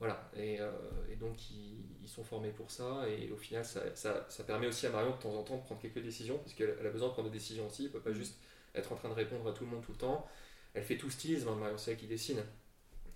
[0.00, 0.70] voilà et, euh,
[1.10, 4.66] et donc ils, ils sont formés pour ça et au final ça, ça, ça permet
[4.66, 6.90] aussi à Marion de temps en temps de prendre quelques décisions parce qu'elle elle a
[6.90, 7.84] besoin de prendre des décisions aussi.
[7.86, 8.36] Elle peut pas juste
[8.74, 10.26] être en train de répondre à tout le monde tout le temps.
[10.74, 12.42] Elle fait tout stylisme, hein, Marion, c'est elle qui dessine.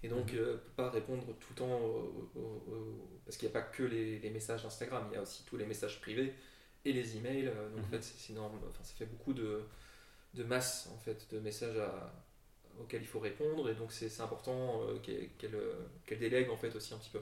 [0.03, 2.41] Et donc, euh, elle peut pas répondre tout le temps au- au-
[2.73, 5.45] au- parce qu'il n'y a pas que les, les messages Instagram, il y a aussi
[5.45, 6.35] tous les messages privés
[6.85, 7.47] et les emails.
[7.49, 8.59] euh, Donc, en fait, c'est c'est énorme.
[8.69, 9.63] Enfin, ça fait beaucoup de,
[10.35, 12.13] de masse en fait, de messages à-
[12.81, 13.69] auxquels il faut répondre.
[13.71, 17.21] Et donc, c'est important euh, qu'elle qu'elle, euh, délègue en fait aussi un petit peu.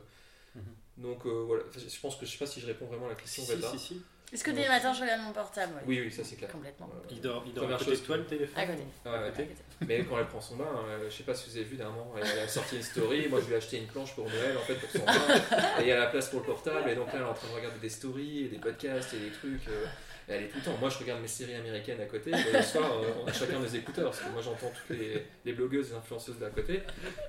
[0.55, 0.63] Mhm.
[0.99, 1.65] Donc, euh, voilà.
[1.69, 3.45] Enfin, je pense que je sais pas si je réponds vraiment à la question.
[3.45, 4.03] Si, si, si.
[4.33, 5.83] Est-ce que dès le matin, je regarde mon portable ouais.
[5.87, 6.51] Oui, oui, ça c'est clair.
[6.51, 6.89] Complètement.
[7.11, 8.83] Il dort, il dort Première à côté chose de toi le téléphone À côté.
[9.05, 9.19] Ouais, ouais.
[9.19, 9.49] À côté.
[9.87, 12.15] Mais quand elle prend son bain, euh, je sais pas si vous avez vu dernièrement,
[12.17, 14.61] elle a sorti une story, moi je lui ai acheté une planche pour Noël en
[14.61, 15.37] fait pour son bain,
[15.81, 17.35] et il y a la place pour le portable, et donc là elle est en
[17.35, 19.87] train de regarder des stories, et des podcasts et des trucs, euh,
[20.29, 20.77] et elle est tout le temps.
[20.79, 23.59] Moi je regarde mes séries américaines à côté, et le soir euh, on a chacun
[23.59, 26.83] nos écouteurs, parce que moi j'entends toutes les, les blogueuses et influenceuses d'à côté,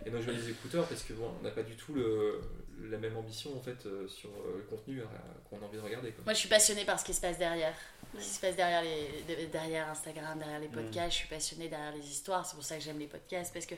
[0.05, 2.41] et donc je mets des écouteurs parce que bon, on n'a pas du tout le,
[2.89, 5.05] la même ambition en fait euh, sur euh, le contenu euh,
[5.49, 6.11] qu'on a envie de regarder.
[6.11, 6.23] Quoi.
[6.25, 7.73] Moi, je suis passionnée par ce qui se passe derrière.
[8.15, 10.71] Ce qui se passe derrière, les, de- derrière Instagram, derrière les Mm.
[10.71, 11.11] podcasts.
[11.11, 12.45] Je suis passionnée derrière les histoires.
[12.45, 13.53] C'est pour ça que j'aime les podcasts.
[13.53, 13.75] Parce que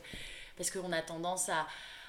[0.58, 1.68] parce qu'on a tendance à,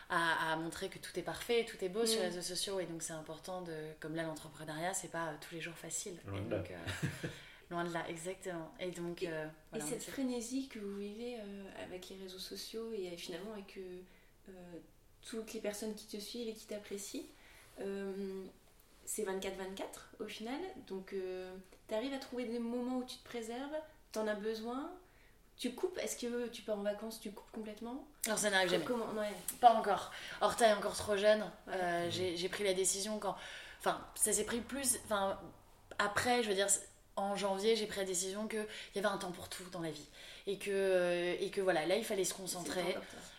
[0.09, 2.23] à, à montrer que tout est parfait, tout est beau sur Mm.
[2.23, 2.81] les réseaux sociaux.
[2.81, 3.75] Et donc, c'est important de.
[4.01, 6.17] Comme là, l'entrepreneuriat, c'est pas euh, tous les jours facile.
[6.27, 6.63] Loin de là.
[6.71, 7.29] euh,
[7.71, 8.73] loin de là, exactement.
[8.81, 9.23] Et donc.
[9.23, 13.17] euh, Et voilà, cette frénésie que vous vivez euh, avec les réseaux sociaux et euh,
[13.17, 14.01] finalement avec euh,
[14.51, 14.53] euh,
[15.29, 17.25] toutes les personnes qui te suivent et qui t'apprécient,
[17.81, 18.45] euh,
[19.05, 20.61] c'est 24-24 au final.
[20.87, 21.15] Donc
[21.89, 23.75] tu arrives à trouver des moments où tu te préserves,
[24.13, 24.91] tu en as besoin,
[25.59, 25.99] tu coupes.
[25.99, 28.85] Est-ce que tu pars en vacances, tu coupes complètement Alors, ça n'arrive jamais.
[28.85, 29.33] Comment ouais.
[29.61, 30.13] Pas encore.
[30.41, 31.41] Horta est encore trop jeune.
[31.67, 31.75] Ouais.
[31.75, 33.37] Euh, j'ai pris la décision quand.
[33.81, 34.99] Enfin, ça s'est pris plus.
[35.05, 35.39] Enfin,
[35.99, 36.67] après, je veux dire,
[37.17, 39.91] en janvier, j'ai pris la décision qu'il y avait un temps pour tout dans la
[39.91, 40.09] vie.
[40.47, 42.97] Et que, euh, et que voilà, là, il fallait se concentrer.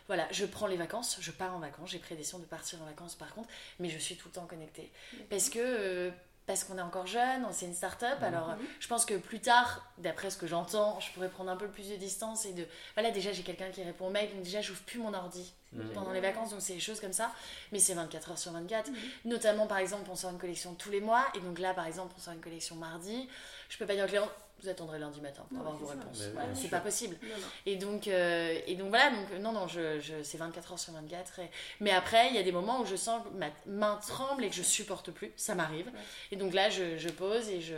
[0.08, 1.92] Voilà, je prends les vacances, je pars en vacances.
[1.92, 3.50] J'ai pris la décision de partir en vacances par contre,
[3.80, 4.92] mais je suis tout le temps connectée.
[5.30, 5.60] Parce que.
[5.60, 6.12] euh,
[6.48, 8.18] parce qu'on est encore jeune, c'est une start-up.
[8.20, 8.24] Mhm.
[8.26, 11.68] Alors, je pense que plus tard, d'après ce que j'entends, je pourrais prendre un peu
[11.68, 12.66] plus de distance et de.
[12.96, 15.90] Voilà, déjà, j'ai quelqu'un qui répond au mail, donc déjà, j'ouvre plus mon ordi Mhm.
[15.94, 17.30] pendant les vacances, donc c'est des choses comme ça.
[17.74, 18.90] Mais c'est 24 heures sur 24.
[18.90, 18.96] Mhm.
[19.26, 22.14] Notamment, par exemple, on sort une collection tous les mois, et donc là, par exemple,
[22.18, 23.28] on sort une collection mardi.
[23.70, 24.30] Je peux pas dire au client,
[24.62, 25.94] vous attendrez lundi matin pour Non, avoir vos ça.
[25.94, 26.24] réponses.
[26.56, 27.18] C'est pas possible.
[27.22, 27.48] Non, non.
[27.66, 30.94] Et donc, euh, et donc voilà, donc non, non, je, je, c'est 24 heures sur
[30.94, 31.40] 24.
[31.40, 34.44] et- Mais après, il y a des moments où je sens que ma main tremble
[34.46, 35.88] et que je supporte plus, ça m'arrive.
[35.88, 35.94] Ouais.
[36.32, 37.76] Et donc là, je, je pose et je.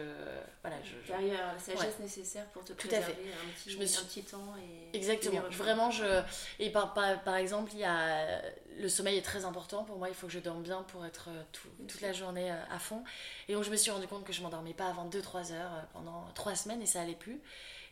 [0.62, 0.92] Voilà, je.
[1.06, 3.30] je- Derrière la sagesse nécessaire pour te Tout à préserver fait.
[3.30, 5.42] un petit, Je me suis- un petit temps et Exactement.
[5.52, 5.54] et.
[5.56, 6.22] Vraiment, je.
[6.60, 8.42] Et par, par, par exemple, il y a.
[8.80, 10.08] Le sommeil est très important pour moi.
[10.10, 12.80] Il faut que je dorme bien pour être euh, tout- toute la journée euh, à
[12.80, 13.04] fond.
[13.50, 15.82] Et donc, je me suis rendu compte que je m'endormais pas avant 2-3 heures euh,
[15.94, 17.42] pendant 3 semaines et ça allait plus.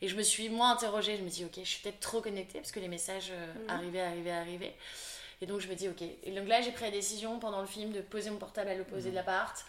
[0.02, 1.18] Et je me suis moins interrogée.
[1.18, 3.70] Je me dis, ok, je suis peut-être trop connectée parce que les messages Mhm.
[3.70, 4.76] arrivaient, arrivaient, arrivaient.
[5.42, 6.02] Et donc, je me dis, ok.
[6.24, 8.76] Et donc là, j'ai pris la décision pendant le film de poser mon portable à
[8.76, 9.66] l'opposé de l'appart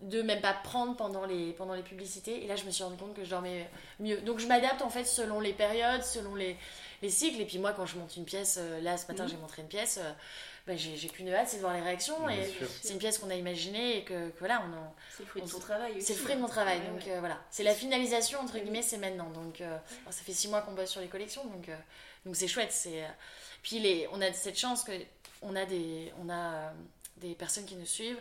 [0.00, 2.42] de même pas prendre pendant les, pendant les publicités.
[2.42, 4.20] Et là, je me suis rendu compte que je dormais mieux.
[4.22, 6.56] Donc, je m'adapte en fait selon les périodes, selon les,
[7.02, 7.40] les cycles.
[7.40, 9.30] Et puis, moi, quand je monte une pièce, là, ce matin, Mhm.
[9.30, 10.10] j'ai montré une pièce, euh,
[10.66, 12.26] bah, j'ai j'ai qu'une hâte, c'est de voir les réactions.
[12.26, 15.22] Bien et c'est une pièce qu'on a imaginée et que, que voilà, on en- C'est
[15.24, 16.78] le fruit de on ton se- travail c'est le fruit de mon travail.
[16.80, 17.12] Ouais, donc, ouais.
[17.12, 17.40] euh, voilà.
[17.50, 19.30] C'est la finalisation, entre guillemets, c'est maintenant.
[19.30, 19.66] Donc, euh,
[20.02, 21.44] alors, ça fait six mois qu'on bosse sur les collections.
[21.46, 21.76] Donc, euh,
[22.24, 22.72] donc c'est chouette.
[22.72, 23.04] C'est,
[23.62, 24.92] Puis, les, on a cette chance que
[25.42, 26.70] on a des, on a, euh,
[27.16, 28.20] des personnes qui nous suivent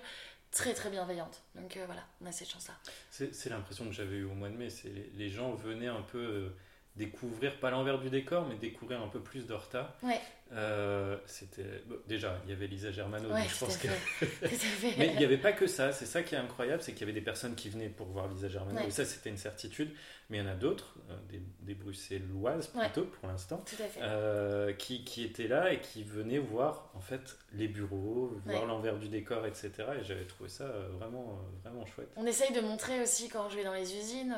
[0.52, 1.42] très très bienveillantes.
[1.56, 2.74] Donc euh, voilà, on a cette chance-là.
[3.10, 4.70] C'est c'est l'impression que j'avais eu au mois de mai.
[4.70, 6.50] C'est les, les gens venaient un peu euh,
[6.96, 9.96] découvrir, pas l'envers du décor, mais découvrir un peu plus d'Horta.
[10.04, 10.20] Ouais.
[10.54, 13.88] Euh, C'était bon, déjà, il y avait Lisa Germano, Ouais, donc je pense que.
[14.98, 15.94] Mais il n'y avait pas que ça.
[15.94, 18.28] C'est ça qui est incroyable, c'est qu'il y avait des personnes qui venaient pour voir
[18.28, 18.78] Lisa Germano.
[18.80, 18.88] Ouais.
[18.88, 19.92] Et ça, c'était une certitude.
[20.30, 23.64] Mais il y en a d'autres, euh, des, des Bruxelloises plutôt pour l'instant.
[24.02, 28.98] Euh, qui, qui étaient là et qui venaient voir en fait les bureaux, voir l'envers
[28.98, 29.72] du décor, etc.
[30.00, 30.66] Et j'avais trouvé ça
[31.00, 32.10] vraiment, vraiment chouette.
[32.18, 34.36] On essaye de montrer aussi quand je vais dans les usines,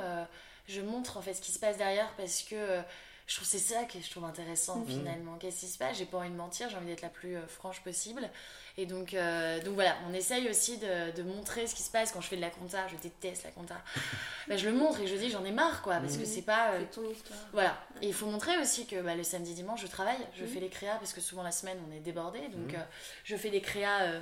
[0.67, 2.81] je montre en fait ce qui se passe derrière parce que euh,
[3.25, 4.87] je trouve c'est ça que je trouve intéressant Mhm.
[4.87, 5.37] finalement.
[5.37, 5.97] Qu'est-ce qui se passe?
[5.97, 8.29] J'ai pas envie de mentir, j'ai envie d'être la plus euh, franche possible.
[8.75, 12.11] Et donc, euh, donc voilà, on essaye aussi de, de montrer ce qui se passe
[12.11, 12.85] quand je fais de la compta.
[12.89, 13.75] Je déteste la compta.
[14.49, 16.25] Ben, je le montre et je dis j'en ai marre quoi parce que Mhm.
[16.25, 16.71] c'est pas.
[16.73, 17.39] euh, C'est ton histoire.
[17.53, 20.49] Voilà, et il faut montrer aussi que bah, le samedi dimanche je travaille, je Mhm.
[20.49, 22.75] fais les créas parce que souvent la semaine on est débordé, donc
[23.23, 24.19] je fais des créas, euh,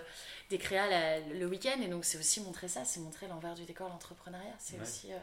[0.52, 3.64] des créas la- le week-end et donc c'est aussi montrer ça, c'est montrer l'envers du
[3.66, 4.84] décor, l'entrepreneuriat, c'est Ouais.
[4.84, 5.18] aussi euh,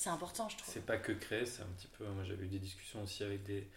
[0.00, 0.72] c'est important je trouve.
[0.72, 2.04] C'est pas que créer, c'est un petit peu.
[2.06, 3.68] Moi, j'avais eu des discussions aussi avec des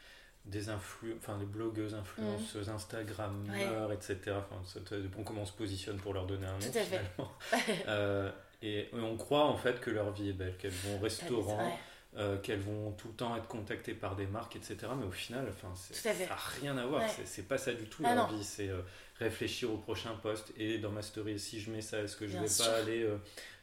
[0.45, 4.17] des influ enfin des blogueuses influenceuses instagrammeurs etc
[4.51, 6.99] enfin dépend comment on se positionne pour leur donner un nom Tout à fait.
[6.99, 7.31] finalement
[7.88, 8.29] Euh,
[8.62, 11.79] et, on croit en fait que leur vie est belle qu'elles vont au restaurant
[12.17, 14.77] euh, qu'elles vont tout le temps être contactées par des marques, etc.
[14.99, 17.01] Mais au final, enfin, ça n'a rien à voir.
[17.01, 17.07] Ouais.
[17.09, 18.38] C'est- C'est pas ça du tout Ah leur non.
[18.38, 18.43] vie.
[18.43, 18.81] C'est euh,
[19.17, 22.33] réfléchir au prochain poste et dans ma story, si je mets ça, est-ce que je
[22.33, 22.65] Bien vais sûr.
[22.65, 23.17] pas aller euh,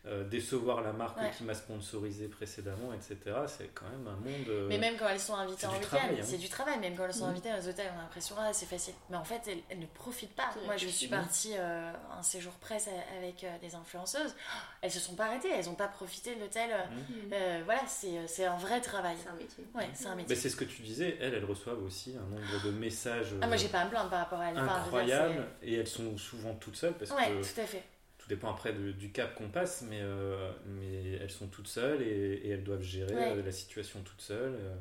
[0.07, 1.31] euh, décevoir la marque Ouais.
[1.37, 3.19] qui m'a sponsorisé précédemment, etc.
[3.47, 4.49] C'est quand même un monde.
[4.49, 6.25] euh, Mais même quand elles sont invitées en travail, hein.
[6.25, 6.79] c'est du travail.
[6.79, 7.31] Même quand elles sont Mhm.
[7.33, 8.95] invitées dans les hôtels, on a l'impression ah c'est facile.
[9.11, 10.49] Mais en fait, elles, elles ne profitent pas.
[10.65, 14.35] Moi, je suis partie euh, un séjour presse avec euh, des influenceuses.
[14.81, 16.71] Elles se sont pas arrêtées, elles n'ont pas profité de l'hôtel.
[16.71, 17.31] Mhm.
[17.35, 19.17] euh, voilà, c'est c'est un vrai travail.
[19.23, 19.65] C'est un métier.
[19.75, 20.37] Ouais, c'est un mais métier.
[20.37, 23.57] c'est ce que tu disais, elles, elles reçoivent aussi un nombre de messages Ah, moi,
[23.57, 24.59] j'ai pas à me plaindre par rapport à elles.
[24.59, 27.83] Enfin, dire, incroyables et elles sont souvent toutes seules parce Ouais, que tout à fait.
[28.31, 32.03] Tout dépend après de- du cap qu'on passe, mais, euh, mais elles sont toutes seules
[32.03, 33.33] et, et elles doivent gérer Ouais.
[33.37, 34.55] euh, la situation toutes seules.
[34.55, 34.75] euh,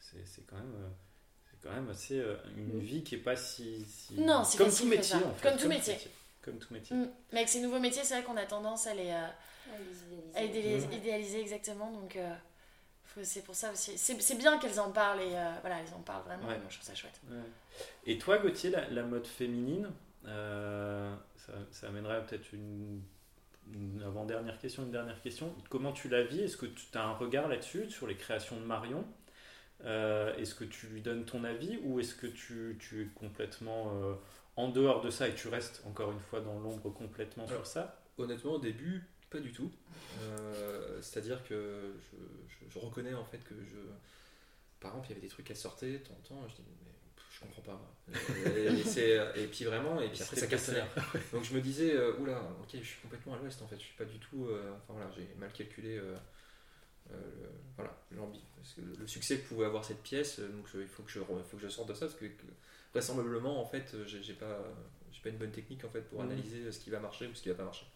[0.00, 0.74] c'est c'est quand même.
[1.50, 4.68] c'est quand même assez euh, une vie qui est pas si, si- Non, c'est comme
[4.68, 5.96] en fait Comme tout métier.
[6.42, 7.08] comme tout métier Mm.
[7.32, 9.26] Mais avec ces nouveaux métiers, c'est vrai qu'on a tendance à les, euh,
[9.70, 9.72] Ah,
[10.34, 10.58] les à idéaliser.
[10.78, 10.92] idéaliser, Mm.
[11.00, 11.90] idéaliser exactement.
[11.92, 12.34] Donc, euh,
[13.04, 13.96] faut- c'est pour ça aussi.
[13.98, 16.48] C'est c'est bien qu'elles en parlent et euh, voilà, elles en parlent vraiment.
[16.48, 16.58] Ouais.
[16.68, 17.20] je trouve ça chouette.
[17.30, 17.36] Ouais.
[18.06, 19.88] et toi Gauthier la, la mode féminine
[20.26, 23.02] euh, ça, ça amènerait peut-être une,
[23.72, 26.40] une avant-dernière question une dernière question comment tu la vis?
[26.40, 29.04] Est-ce que tu as un regard là-dessus sur les créations de Marion?
[29.84, 33.92] Euh, est-ce que tu lui donnes ton avis ou est-ce que tu, tu es complètement
[34.02, 34.14] euh,
[34.56, 38.00] en dehors de ça et tu restes encore une fois dans l'ombre complètement sur ça?
[38.18, 39.70] Honnêtement, au début, pas du tout.
[41.00, 42.16] C'est-à-dire que je,
[42.66, 43.78] je- je reconnais en fait que je.
[44.80, 46.62] Par exemple, il y avait des trucs qui sortaient de temps en temps, je dis,
[46.84, 46.87] mais
[47.40, 47.80] je comprends pas.
[48.56, 50.84] Et, et c'est- et puis vraiment, et puis après ça cartonnait.
[51.32, 53.84] Donc je me disais, euh, oula, ok, je suis complètement à l'ouest en fait, je
[53.84, 54.46] suis pas du tout.
[54.46, 55.98] euh, enfin voilà, j'ai mal calculé.
[55.98, 56.16] euh,
[57.10, 57.94] euh, le- voilà.
[58.56, 61.10] Parce que le, succès que pouvait avoir cette pièce, euh, donc je- il faut que
[61.10, 62.44] je, faut que je sorte de ça parce que, que
[62.92, 64.58] vraisemblablement en fait, euh, j'ai pas,
[65.22, 66.30] pas une bonne technique en fait pour Mhm.
[66.30, 67.86] analyser ce qui va marcher ou ce qui va pas marcher.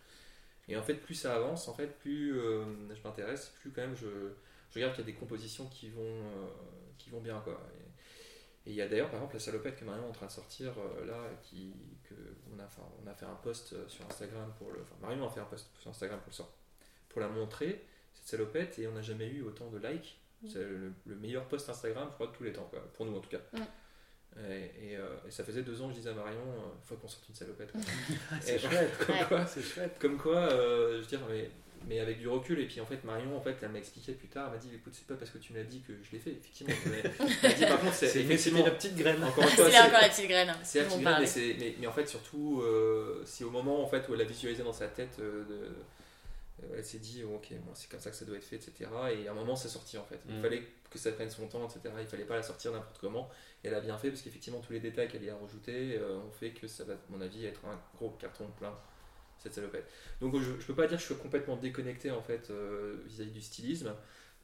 [0.69, 3.97] Et en fait, plus ça avance, en fait, plus euh, je m'intéresse, plus quand même
[3.97, 4.07] je,
[4.71, 6.47] je regarde qu'il y a des compositions qui vont, euh,
[6.99, 7.61] qui vont bien quoi.
[7.75, 7.92] Et-
[8.67, 10.31] et il y a d'ailleurs par exemple la salopette que Marion est en train de
[10.33, 12.15] sortir euh, là, qui, que
[12.55, 14.81] on, a, enfin, on a fait un post euh, sur Instagram pour le.
[14.83, 16.55] Enfin, Marion a fait un post sur Instagram pour le, sort-
[17.09, 20.19] pour la montrer, cette salopette, et on n'a jamais eu autant de likes.
[20.49, 23.17] C'est le, le meilleur post Instagram, je crois, de tous les temps, quoi, pour nous
[23.17, 23.39] en tout cas.
[24.49, 26.41] Et, et, euh, et ça faisait deux ans que je disais à Marion,
[26.81, 27.71] il faut qu'on sorte une salopette.
[27.71, 27.81] quoi.
[28.41, 28.91] C'est Et- chouette.
[29.07, 29.99] comme quoi, C'est chouette.
[30.01, 31.51] comme quoi euh, je veux dire, mais,
[31.89, 34.29] mais avec du recul, et puis en fait, Marion, en fait, elle m'a expliqué plus
[34.29, 36.13] tard, elle m'a dit, écoute, c'est pas parce que tu me l'as dit que je
[36.13, 36.75] l'ai fait, effectivement.
[36.87, 39.23] Mais, elle m'a dit, par contre, c'est C'est effectivement, la petite graine.
[39.23, 40.55] encore une fois, C'est c'est- encore la petite graine.
[40.63, 41.21] c'est dont on activé, parlait.
[41.21, 44.21] mais, c'est- mais, mais en fait, surtout, euh, c'est au moment en fait, où elle
[44.21, 45.55] a visualisé dans sa tête, euh, de,
[46.65, 48.89] euh, elle s'est dit, oh, ok, c'est comme ça que ça doit être fait, etc.
[49.17, 50.21] Et à un moment, c'est sorti en fait.
[50.29, 50.43] Il Mm.
[50.43, 51.81] fallait que ça prenne son temps, etc.
[52.01, 53.29] Il fallait pas la sortir n'importe comment.
[53.65, 56.19] Et elle a bien fait parce qu'effectivement, tous les détails qu'elle y a rajoutés euh,
[56.19, 58.75] ont fait que ça va, à mon avis, être un gros carton plein,
[59.43, 59.89] cette salopette.
[60.21, 63.31] Donc, je, je peux pas dire que je suis complètement déconnecté en fait euh, vis-à-vis
[63.33, 63.95] du stylisme.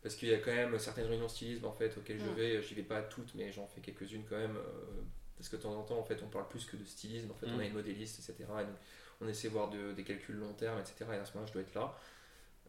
[0.02, 2.74] Parce qu'il y a quand même certaines réunions stylisme en fait auxquelles je vais, j'y
[2.74, 4.56] vais pas à toutes, mais j'en fais quelques-unes quand même.
[4.56, 5.02] euh,
[5.36, 7.30] parce que de temps en temps, en fait, on parle plus que de stylisme.
[7.30, 7.60] En fait, on Mm.
[7.60, 8.34] a une modéliste, etc.
[8.60, 8.74] Et donc,
[9.20, 10.94] on essaie de voir de- des calculs long terme, etc.
[11.12, 11.96] Et à ce moment-là, je dois être là.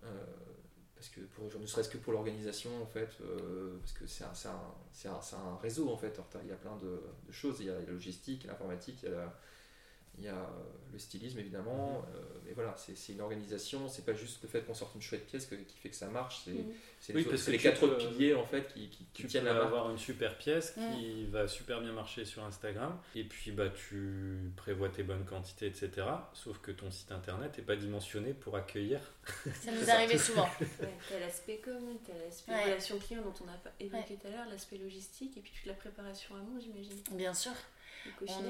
[0.03, 0.07] Euh,
[0.95, 4.51] parce que pour, ne serait-ce que pour l'organisation, en fait, euh, parce que c'est un,
[4.51, 6.17] un, un, un réseau, en fait.
[6.19, 6.39] Horta.
[6.43, 7.57] Il y a plein de, de choses.
[7.59, 9.39] Il y a la logistique, l'informatique, il y a, la-
[10.19, 10.49] il y a
[10.91, 12.03] le stylisme, évidemment.
[12.15, 13.87] Euh, mais voilà, c'est c'est une organisation.
[13.87, 16.07] C'est pas juste le fait qu'on sorte une chouette pièce que- qui fait que ça
[16.07, 16.41] marche.
[16.45, 16.73] C'est Mhm.
[16.99, 19.49] c'est Oui, les, quatre peux- autres piliers, en fait, qui, qui, qui Tu tiennent peux
[19.49, 19.67] la marque.
[19.67, 20.81] avoir une super pièce Mm.
[20.95, 25.67] qui va super bien marcher sur Instagram et puis bah tu prévois tes bonnes quantités
[25.67, 25.89] etc.
[26.33, 28.99] Sauf que ton site internet n'est pas dimensionné pour accueillir.
[29.61, 30.49] Ça nous arrivait souvent.
[30.59, 32.63] Ouais, t'as l'aspect com, t'as l'aspect Ouais.
[32.65, 35.73] relation client dont on a évoqué tout à l'heure, l'aspect logistique et puis toute la
[35.75, 36.97] préparation amont, j'imagine.
[37.11, 37.51] Bien sûr.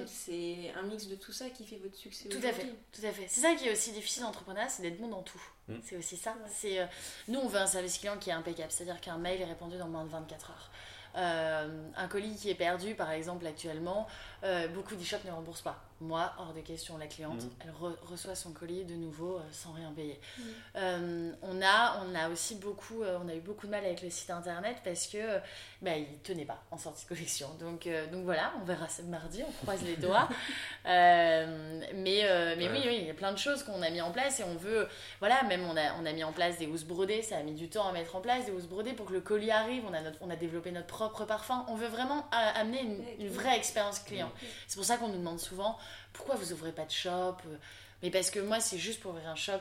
[0.08, 3.12] C'est un mix de tout ça qui fait votre succès Tout à fait, tout à
[3.12, 3.26] fait.
[3.28, 5.42] C'est ça qui est aussi difficile en entrepreneuriat, c'est d'être bon dans tout.
[5.68, 5.76] Mm.
[5.84, 6.32] C'est aussi ça.
[6.32, 6.50] Ouais.
[6.52, 6.86] C'est euh,
[7.28, 9.88] nous on veut un service client qui est impeccable, c'est-à-dire qu'un mail est répondu dans
[9.88, 10.72] moins de 24 heures.
[11.16, 14.08] Euh, un colis qui est perdu, par exemple, actuellement,
[14.44, 15.84] euh, beaucoup d'e-shops ne remboursent pas.
[16.02, 17.50] Moi, hors de question, la cliente, Mhm.
[17.60, 20.18] elle re- reçoit son colis de nouveau euh, sans rien payer.
[20.38, 20.46] Mhm.
[20.78, 24.02] Euh, on, a, on a aussi beaucoup, euh, on a eu beaucoup de mal avec
[24.02, 25.40] le site internet parce que euh,
[25.82, 27.50] bah, il tenait pas en sortie de collection.
[27.60, 30.28] Donc, euh, donc voilà, on verra ça mardi, on croise les doigts.
[30.86, 32.72] Euh, mais euh, mais Ouais.
[32.80, 34.56] oui, oui, il y a plein de choses qu'on a mis en place et on
[34.56, 34.88] veut,
[35.20, 37.54] voilà, même on a, on a mis en place des housses brodées, ça a mis
[37.54, 39.84] du temps à mettre en place des housses brodées pour que le colis arrive.
[39.88, 41.66] On a, notre- on a développé notre propre parfum.
[41.68, 42.82] On veut vraiment amener
[43.20, 44.32] une, vraie expérience client.
[44.68, 45.78] C'est pour ça qu'on nous demande souvent
[46.14, 47.38] pourquoi vous ouvrez pas de shop.
[47.48, 47.56] euh,
[48.04, 49.60] Mais parce que moi, c'est juste pour ouvrir un shop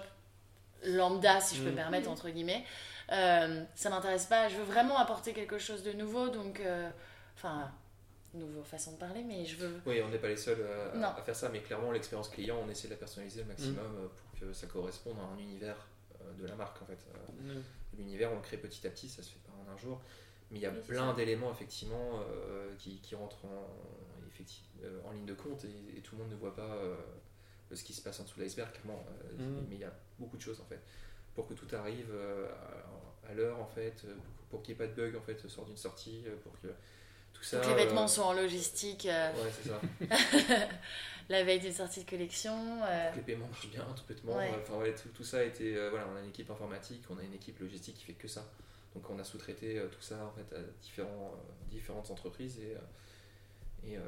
[0.85, 1.73] lambda, si je peux Mm.
[1.73, 2.65] me permettre, entre guillemets.
[3.11, 4.49] Euh, ça m'intéresse pas.
[4.49, 6.29] Je veux vraiment apporter quelque chose de nouveau.
[6.29, 6.89] Donc, euh,
[7.37, 7.71] enfin,
[8.35, 9.81] nouveau façon de parler, mais je veux.
[9.87, 11.09] Oui, on n'est pas les seuls à, Non.
[11.09, 14.07] à faire ça, mais clairement, l'expérience client, on essaie de la personnaliser au maximum euh,
[14.09, 15.89] pour que ça corresponde à un univers
[16.21, 16.99] euh, de la marque en fait.
[17.49, 17.61] Euh,
[17.97, 20.01] L'univers, on le crée petit à petit, ça se fait pas en un jour.
[20.51, 23.67] Mais il y a Oui, plein d'éléments effectivement euh, qui, qui rentrent en,
[24.85, 26.97] euh, en ligne de compte et, et tout le monde ne voit pas euh,
[27.75, 29.05] ce qui se passe en dessous de l'iceberg, clairement.
[29.09, 29.67] Euh, Mhm.
[29.69, 30.81] Mais il y a beaucoup de choses en fait.
[31.35, 32.49] Pour que tout arrive euh,
[33.27, 35.47] à, à l'heure en fait, pour, pour qu'il n'y ait pas de bug en fait,
[35.49, 36.69] sort d'une sortie, pour que
[37.33, 37.61] tout ça.
[37.61, 39.81] Que les vêtements euh, soient en logistique euh, Ouais, c'est ça.
[41.29, 42.83] la veille d'une sortie de collection.
[42.85, 44.37] euh, que les paiements marchent bien, tout bêtement.
[44.37, 44.51] Ouais.
[44.63, 45.77] Enfin, ouais, tout, tout ça a été.
[45.77, 48.29] euh, voilà, on a une équipe informatique, on a une équipe logistique qui fait que
[48.29, 48.45] ça.
[48.95, 52.75] Donc on a sous-traité euh, tout ça en fait, à différents, euh, différentes entreprises et,
[52.75, 52.79] euh,
[53.87, 54.01] et, euh,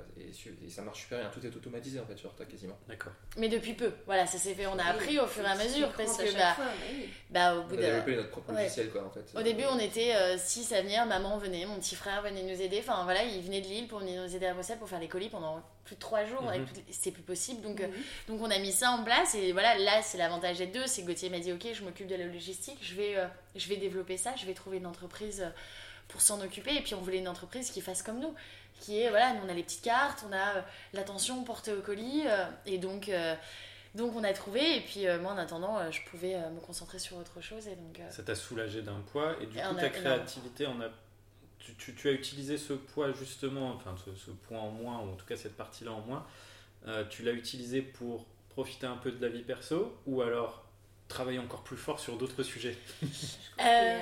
[0.67, 1.31] et ça marche super bien.
[1.31, 2.79] Tout est automatisé en fait sur Horta quasiment.
[2.89, 3.13] D'accord.
[3.37, 4.67] Mais depuis peu, voilà, ça s'est fait.
[4.67, 6.57] On a appris au fur et à mesure parce que bah,
[7.31, 7.77] bah, au On a de.
[7.77, 8.63] développé notre propre ouais.
[8.63, 9.25] logiciel quoi en fait.
[9.35, 12.79] Au début, on était 6 à venir, maman venait, mon petit frère venait nous aider.
[12.81, 15.09] Enfin voilà, il venait de Lille pour venir nous aider à Bruxelles pour faire les
[15.09, 16.43] colis pendant plus de 3 jours.
[16.47, 17.63] Plus de- C'était plus possible.
[17.63, 17.95] Donc, euh, Mhm.
[18.29, 19.35] donc on a mis ça en place.
[19.35, 20.87] Et voilà, là, c'est l'avantage des deux.
[20.87, 23.69] C'est que Gauthier m'a dit Ok, je m'occupe de la logistique, je vais, euh, je
[23.69, 25.51] vais développer ça, je vais trouver une entreprise euh,
[26.09, 26.75] pour s'en occuper.
[26.77, 28.35] Et puis on voulait une entreprise qui fasse comme nous.
[28.81, 30.63] Qui est, voilà, nous on a les petites cartes, on a euh,
[30.95, 32.23] l'attention portée au colis.
[32.27, 33.09] euh, et donc.
[33.09, 33.35] euh,
[33.97, 36.61] donc on a trouvé et puis euh, moi en attendant euh, je pouvais euh, me
[36.61, 39.67] concentrer sur autre chose et donc Ça t'a soulagé d'un poids et du Et coup
[39.77, 40.89] a- ta créativité, on a,
[41.59, 45.11] tu, tu- tu as utilisé ce poids justement, enfin ce, ce point en moins, ou
[45.11, 46.25] en tout cas cette partie-là en moins,
[47.11, 50.63] tu l'as utilisé pour profiter un peu de la vie perso ou alors
[51.11, 53.07] travailler encore plus fort sur d'autres sujets Je
[53.61, 53.99] Euh.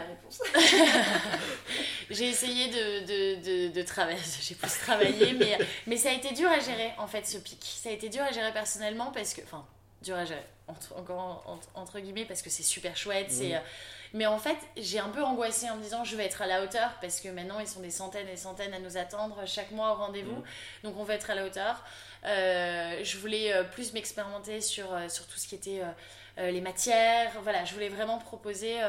[2.11, 6.33] J'ai essayé de, de, de, de travailler, j'ai plus travaillé, mais, mais ça a été
[6.33, 7.59] dur à gérer en fait ce pic.
[7.63, 9.67] Ça a été dur à gérer personnellement parce que, enfin,
[10.01, 13.27] dur à gérer, entre, encore entre, entre guillemets, parce que c'est super chouette.
[13.31, 13.61] c'est euh,
[14.15, 16.63] Mais en fait, j'ai un peu angoissé en me disant je vais être à la
[16.63, 19.73] hauteur parce que maintenant ils sont des centaines et des centaines à nous attendre chaque
[19.73, 20.37] mois au rendez-vous.
[20.37, 20.45] Mhm.
[20.85, 21.85] Donc on va être à la hauteur.
[22.25, 25.83] Euh, je voulais euh, plus m'expérimenter sur, euh, sur tout ce qui était
[26.51, 27.33] les matières.
[27.43, 28.89] Voilà, je voulais vraiment proposer euh,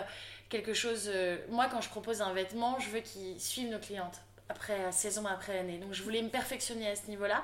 [0.50, 1.10] quelque chose.
[1.14, 4.20] euh, moi, quand je propose un vêtement, je veux qu'il suive nos clientes.
[4.52, 5.78] après saison après année.
[5.78, 7.43] Donc je voulais me perfectionner à ce niveau-là.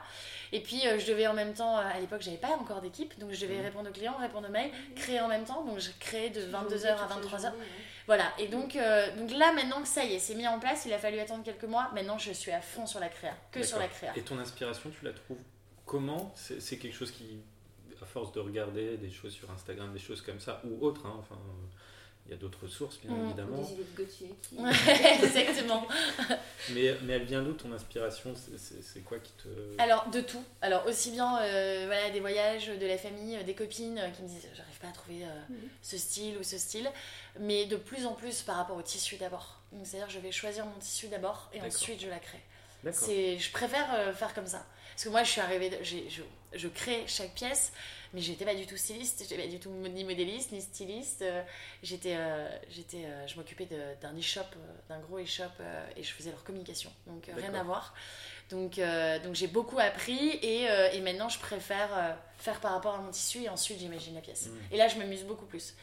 [0.52, 3.14] Et puis euh, je devais en même temps, euh, à l'époque j'avais pas encore d'équipe,
[3.20, 3.64] donc je devais Mhm.
[3.66, 5.64] répondre aux clients, répondre aux mails, créer en même temps.
[5.66, 7.42] Donc je créais de Tu 22h à faisais toute la 23h.
[7.52, 7.66] journée, ouais.
[8.08, 10.86] Voilà, et donc, euh, donc là maintenant que ça y est, c'est mis en place,
[10.88, 11.92] il a fallu attendre quelques mois.
[11.94, 14.12] Maintenant je suis à fond sur la créa, que sur la créa.
[14.16, 15.38] Et ton inspiration, tu la trouves
[15.86, 16.34] comment?
[16.36, 17.38] C'est quelque chose qui,
[18.16, 21.38] force de regarder des choses sur Instagram, des choses comme ça, ou autres, hein, enfin,
[22.26, 23.26] il y a d'autres sources, bien Mm.
[23.26, 23.62] évidemment.
[23.62, 24.56] Des idées de Gauthier qui.
[24.64, 24.72] Ouais,
[25.22, 25.86] exactement.
[26.74, 28.34] Mais, mais elle vient d'où ton inspiration?
[28.36, 29.50] C'est- C'est c'est quoi qui te.
[29.78, 30.44] Alors, de tout.
[30.62, 34.28] Alors, aussi bien euh, voilà, des voyages, de la famille, des copines euh, qui me
[34.30, 35.58] disent j'arrive pas à trouver euh, Mhm.
[35.84, 36.90] ce style ou ce style,
[37.40, 39.60] mais de plus en plus par rapport au tissu d'abord.
[39.84, 42.42] C'est-à-dire, je vais choisir mon tissu d'abord et ensuite je la crée.
[42.84, 43.00] D'accord.
[43.08, 44.66] C'est, je préfère euh, faire comme ça.
[44.94, 46.22] Parce que moi, je suis arrivée, de- je,
[46.54, 47.74] je crée chaque pièce,
[48.14, 51.22] mais j'étais pas du tout styliste, j'étais pas du tout ni modéliste, ni styliste.
[51.22, 51.44] Euh,
[51.84, 53.68] j'étais, euh, j'étais, euh, je m'occupais
[54.02, 54.46] d'un e-shop,
[54.88, 55.52] d'un gros e-shop,
[55.98, 56.92] et je faisais leur communication.
[57.08, 57.94] Donc, rien à voir.
[58.50, 58.80] Donc,
[59.24, 60.64] donc j'ai beaucoup appris, et,
[60.94, 64.46] et maintenant, je préfère faire par rapport à mon tissu, et ensuite, j'imagine la pièce.
[64.48, 64.74] Mm.
[64.74, 65.74] Et là, je m'amuse beaucoup plus.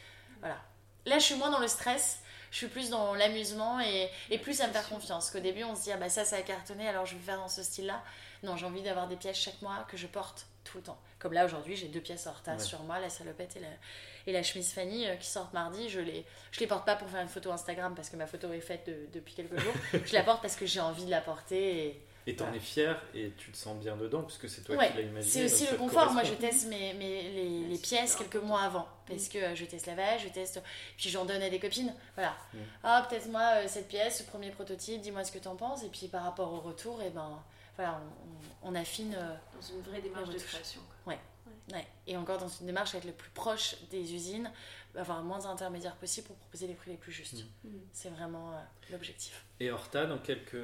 [0.40, 0.58] Voilà.
[1.04, 2.20] Là, je suis moins dans le stress,
[2.52, 5.30] je suis plus dans l'amusement et, et plus à me faire confiance.
[5.30, 7.38] Qu'au début, on se dit, ah bah ça, ça a cartonné, alors je vais faire
[7.38, 8.02] dans ce style-là.
[8.42, 10.98] Non, j'ai envie d'avoir des pièces chaque mois que je porte tout le temps.
[11.18, 12.62] Comme là, aujourd'hui, j'ai deux pièces en retard Ouais.
[12.64, 13.68] sur moi, la salopette et la,
[14.26, 15.88] et la chemise Fanny euh, qui sortent mardi.
[15.88, 18.52] Je les, je les porte pas pour faire une photo Instagram parce que ma photo
[18.52, 19.72] est faite de- depuis quelques jours.
[20.04, 21.86] je la porte parce que j'ai envie de la porter.
[21.86, 22.04] Et...
[22.28, 22.58] Et t'en Voilà.
[22.58, 25.22] es fier et tu te sens bien dedans, puisque c'est toi Ouais, qui l'as imaginé.
[25.32, 26.12] C'est aussi le confort.
[26.12, 28.86] Moi, je teste mes, mes- les, les pièces quelques mois avant.
[29.08, 30.62] Parce que euh, je teste lavage, je teste.
[30.96, 31.92] Puis j'en donne à des copines.
[32.14, 32.36] Voilà.
[32.54, 32.58] Mm.
[32.84, 35.82] Ah, peut-être moi, euh, cette pièce, ce premier prototype, dis-moi ce que t'en penses.
[35.82, 37.42] Et puis par rapport au retour, et ben,
[37.76, 38.00] voilà,
[38.64, 39.14] on, on- on affine.
[39.16, 40.80] euh, Dans une vraie démarche de création.
[41.04, 41.14] quoi.
[41.14, 41.18] ouais.
[42.06, 44.50] Et encore dans une démarche à être le plus proche des usines,
[44.96, 47.44] avoir le moins d'intermédiaires possible pour proposer les prix les plus justes.
[47.64, 47.68] Mm.
[47.68, 47.80] Mm.
[47.92, 48.60] C'est vraiment euh,
[48.90, 49.44] l'objectif.
[49.60, 50.56] Et Horta, dans quelques.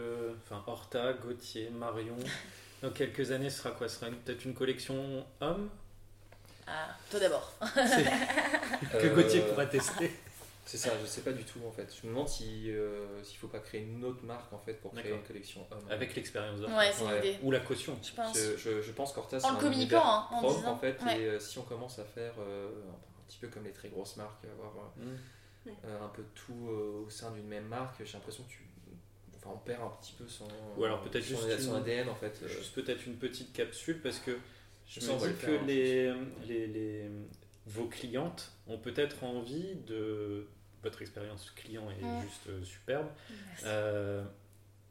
[0.44, 2.16] Enfin, Horta, Gauthier, Marion.
[2.82, 3.88] Dans quelques années, ce sera quoi?
[3.88, 5.68] Ce sera peut-être une collection homme?
[6.66, 7.52] Ah, toi d'abord.
[7.60, 10.12] que Euh, Gauthier pourra tester.
[10.68, 11.90] C'est ça, je sais pas du tout en fait.
[11.98, 14.92] Je me demande si, euh, s'il faut pas créer une autre marque en fait pour
[14.92, 15.80] créer une collection homme.
[15.90, 16.76] Avec l'expérience d'Horta.
[16.76, 17.38] Ouais.
[17.42, 17.98] Ou la caution.
[18.02, 18.36] Je pense.
[18.38, 20.72] Je, je, je pense qu'Horta c'est En le un communiquant, hein, en propre disant.
[20.72, 21.00] en fait.
[21.02, 21.20] Ouais.
[21.20, 24.16] Et euh, si on commence à faire euh, un petit peu comme les très grosses
[24.16, 25.16] marques, avoir euh,
[25.66, 25.70] Mm.
[25.84, 28.62] euh, un peu tout euh, au sein d'une même marque, j'ai l'impression que tu.
[29.36, 30.46] Enfin, on perd un petit peu son,
[30.76, 32.38] Ou alors peut-être son, juste son une- ADN en fait.
[32.42, 32.48] euh.
[32.48, 34.36] Juste peut-être une petite capsule parce que
[34.86, 36.12] je on me dis le que hein, les,
[36.46, 37.10] les, les-
[37.66, 40.46] vos clientes ont peut-être envie de.
[40.82, 42.20] Votre expérience client est Mm.
[42.22, 43.08] juste euh, superbe.
[43.64, 44.24] Euh,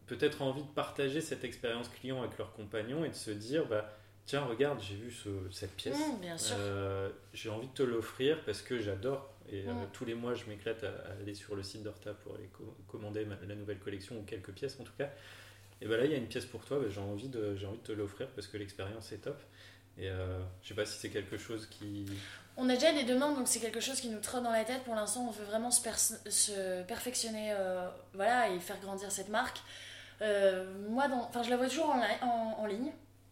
[0.07, 3.89] peut-être envie de partager cette expérience client avec leurs compagnons et de se dire bah,
[4.25, 5.97] tiens, regarde, j'ai vu ce- cette pièce.
[5.97, 6.55] Mm, bien sûr.
[6.59, 9.33] Euh, j'ai envie de te l'offrir parce que j'adore.
[9.49, 9.89] Et euh, Mm.
[9.93, 12.75] tous les mois, je m'éclate à, à aller sur le site d'Horta pour aller co-
[12.87, 15.09] commander ma- la nouvelle collection ou quelques pièces en tout cas.
[15.79, 16.79] Et ben là, il y a une pièce pour toi.
[16.79, 19.39] bah, j'ai envie de, j'ai envie de te l'offrir parce que l'expérience est top.
[19.97, 22.05] Et euh, je sais pas si c'est quelque chose qui.
[22.57, 24.83] On a déjà des demandes, donc c'est quelque chose qui nous trotte dans la tête.
[24.83, 29.59] Pour l'instant, on veut vraiment se, perfectionner euh, voilà, et faire grandir cette marque.
[30.21, 32.91] Euh, moi, dans, enfin, je la vois toujours en, li- en, en ligne,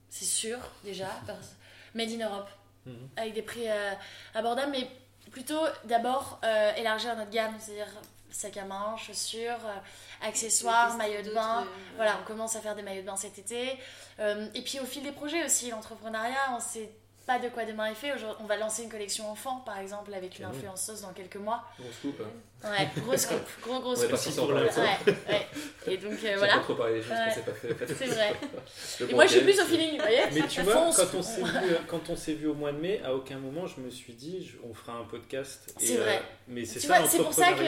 [0.10, 1.08] c'est sûr, déjà.
[1.28, 1.56] parce-
[1.96, 2.50] Made in Europe,
[2.86, 3.10] Mhm.
[3.18, 3.94] avec des prix euh,
[4.36, 4.88] abordables, mais
[5.32, 7.88] plutôt d'abord euh, élargir notre gamme, c'est-à-dire
[8.30, 11.62] sac à main, chaussures, euh, accessoires, maillots de bain.
[11.64, 11.66] euh,
[11.96, 13.80] Voilà, on commence à faire des maillots de bain cet été.
[14.20, 16.92] Euh, et puis au fil des projets aussi, l'entrepreneuriat, on sait
[17.26, 18.12] pas de quoi demain est fait.
[18.40, 21.64] On va lancer une collection enfant, par exemple, avec une influenceuse dans quelques mois.
[21.80, 22.22] Gros scoop.
[22.24, 22.70] hein.
[22.72, 24.10] Ouais, gros scoop, gros gros On est scoop.
[24.12, 24.98] parti sur le la- Ouais,
[25.30, 25.48] ouais.
[25.88, 27.26] Et donc euh, voilà, pas trop parlé des choses Ouais.
[27.28, 27.96] qu'on s'est pas fait.
[27.96, 28.34] c'est vrai.
[29.10, 30.98] Et moi je suis plus au feeling, vous voyez Mais tu vois, fonce.
[30.98, 33.68] quand on s'est vu, quand on s'est vu au mois de mai, à aucun moment
[33.68, 35.74] je me suis dit je- on fera un podcast.
[35.78, 36.18] C'est vrai.
[36.18, 37.64] euh, mais c'est Tu ça vois, c'est pour ça que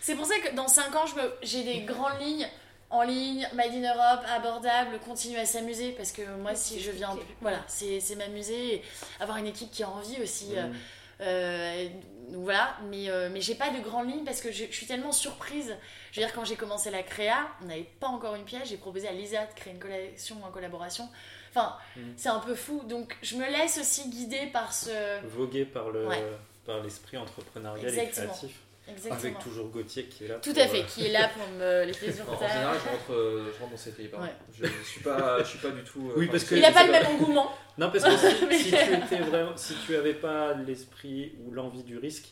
[0.00, 2.48] c'est pour ça que dans 5 ans, je me- j'ai des grandes lignes
[2.92, 7.16] en ligne, Made in Europe, abordable, continuer à s'amuser parce que moi si je viens
[7.40, 8.82] voilà, c'est c'est m'amuser, et
[9.18, 10.56] avoir une équipe qui a envie aussi.
[10.56, 10.74] euh, Mm.
[11.20, 11.88] Euh,
[12.30, 14.86] donc voilà, mais, euh, mais j'ai pas de grande ligne parce que je, je suis
[14.86, 15.76] tellement surprise.
[16.10, 18.76] Je veux dire, quand j'ai commencé la créa, on n'avait pas encore une pièce, j'ai
[18.78, 21.08] proposé à Lisa de créer une collection en collaboration.
[21.50, 22.00] Enfin, Mm.
[22.16, 22.82] c'est un peu fou.
[22.88, 24.90] Donc je me laisse aussi guider par ce.
[25.26, 26.22] voguer par le Ouais.
[26.66, 28.32] par l'esprit entrepreneurial Exactement.
[28.32, 28.56] et créatif.
[28.88, 29.14] Exactement.
[29.14, 30.34] Avec toujours Gauthier qui est là.
[30.36, 32.76] Tout pour, à fait, euh, qui est là pour me les sur En, en général,
[32.84, 34.14] je rentre, euh, je rentre dans cette équipe.
[34.14, 34.22] hein.
[34.22, 34.34] Ouais.
[34.52, 36.10] Je, je suis pas, je suis pas du tout.
[36.10, 37.50] euh, Oui, parce que- Il a je pas le même engouement.
[37.78, 41.52] Non, parce que si, Mais- si tu étais vraiment, si tu avais pas l'esprit ou
[41.52, 42.28] l'envie du risque,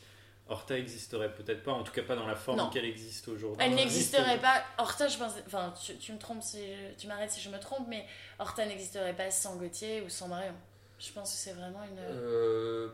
[0.48, 3.64] Horta existerait peut-être pas, en tout cas pas dans la forme qu'elle existe aujourd'hui.
[3.64, 4.64] Elle n'existerait pas.
[4.78, 5.32] Horta, je pense.
[5.46, 8.05] Enfin, tu, tu me trompes si je- tu m'arrêtes si je me trompe, mais
[8.40, 10.53] Horta n'existerait pas sans Gauthier ou sans Marion.
[10.98, 12.90] Je pense que c'est vraiment une.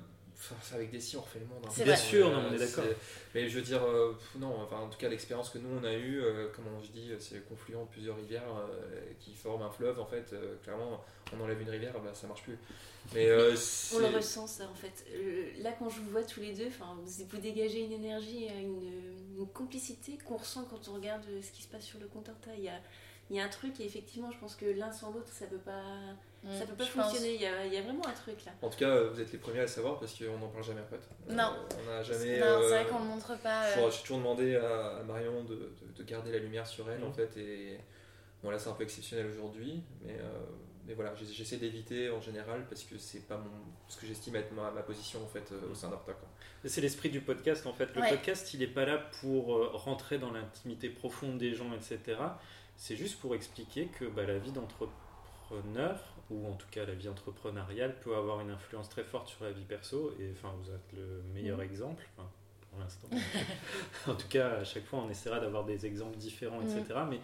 [0.73, 1.63] Avec des si on refait le monde.
[1.65, 1.71] hein.
[1.73, 2.03] C'est Bien vrai.
[2.03, 2.85] sûr, non, Euh, on est d'accord.
[3.35, 5.95] Mais je veux dire, euh, non, enfin, en tout cas, l'expérience que nous on a
[5.95, 9.71] eue, euh, comme je dis, c'est le confluent de plusieurs rivières euh, qui forment un
[9.71, 9.99] fleuve.
[9.99, 11.03] En fait, euh, clairement,
[11.35, 12.59] on enlève une rivière, bah, ça marche plus.
[13.15, 13.55] Mais euh,
[13.95, 15.05] On le ressent ça en fait.
[15.63, 19.39] Là quand je vous vois tous les deux, enfin, vous, vous dégagez une énergie, une,
[19.39, 22.51] une complicité qu'on ressent quand on regarde ce qui se passe sur le compte Insta.
[22.59, 22.81] Il y a,
[23.31, 25.57] il y a un truc et effectivement je pense que l'un sans l'autre ça peut
[25.57, 25.85] pas,
[26.59, 27.35] ça peut pas Mm, fonctionner.
[27.35, 28.53] Il y, a, il y a vraiment un truc là.
[28.63, 30.65] En tout cas, euh, vous êtes les premiers à le savoir parce qu'on n'en parle
[30.65, 31.09] jamais en fait.
[31.31, 31.53] Euh, Non.
[31.83, 32.39] on n'a jamais.
[32.39, 33.75] Non, c'est euh, vrai qu'on le montre pas.
[33.75, 37.03] J'ai euh, j'ai toujours demandé à, Marion de, de- de garder la lumière sur elle
[37.05, 37.79] en fait et
[38.43, 40.39] bon là c'est un peu exceptionnel aujourd'hui mais, euh,
[40.87, 43.51] mais voilà j'essaie d'éviter en général parce que c'est pas mon
[43.89, 46.15] ce que j'estime être ma, ma position en fait euh, au sein quoi.
[46.65, 47.95] C'est l'esprit du podcast en fait.
[47.95, 48.11] Le Ouais.
[48.11, 52.19] podcast, il n'est pas là pour euh, rentrer dans l'intimité profonde des gens, etc.
[52.77, 56.01] C'est juste pour expliquer que bah, la vie d'entrepreneur,
[56.31, 59.53] ou en tout cas la vie entrepreneuriale, peut avoir une influence très forte sur la
[59.53, 60.13] vie perso.
[60.21, 61.65] Et enfin, vous êtes le meilleur Mhm.
[61.65, 62.29] exemple, enfin,
[62.71, 63.09] pour l'instant.
[64.07, 66.83] en tout cas, à chaque fois, on essaiera d'avoir des exemples différents, etc.
[67.09, 67.21] Mais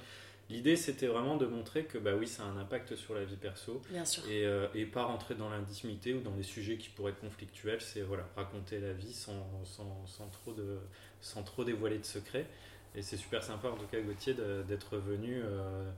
[0.51, 3.37] l'idée, c'était vraiment de montrer que bah oui, ça a un impact sur la vie
[3.37, 3.81] perso.
[3.91, 4.23] Bien sûr.
[4.29, 7.81] Et, euh, et pas rentrer dans l'intimité ou dans des sujets qui pourraient être conflictuels,
[7.81, 10.79] c'est voilà, raconter la vie sans, sans, sans trop de,
[11.21, 12.47] sans trop dévoiler de secrets.
[12.95, 14.35] Et c'est super sympa en tout cas Gauthier
[14.69, 15.91] d'être venu euh,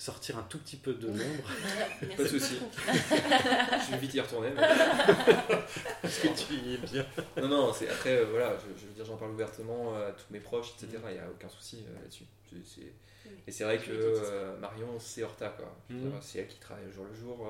[0.00, 2.16] sortir un tout petit peu de l'ombre.
[2.16, 2.54] Pas de souci.
[2.88, 4.62] je vais vite y retourner mais-
[6.02, 7.04] Parce que tu y es bien.
[7.36, 10.12] non non c'est après euh, voilà je, je veux dire j'en parle ouvertement euh, à
[10.12, 12.92] tous mes proches etc il n'y a aucun souci euh, là-dessus C'est- c'est-
[13.26, 13.32] Oui.
[13.46, 16.92] et c'est vrai que euh, Marion c'est Horta quoi dire, c'est elle qui travaille au
[16.92, 17.46] jour le jour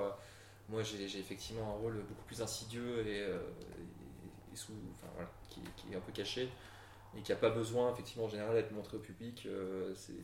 [0.68, 3.38] moi j'ai j'ai effectivement un rôle beaucoup plus insidieux et, euh,
[3.78, 6.48] et- et sous enfin voilà qui, qui est un peu caché
[7.16, 10.14] et qui n'a pas besoin effectivement en général d'être montré au public euh, c'est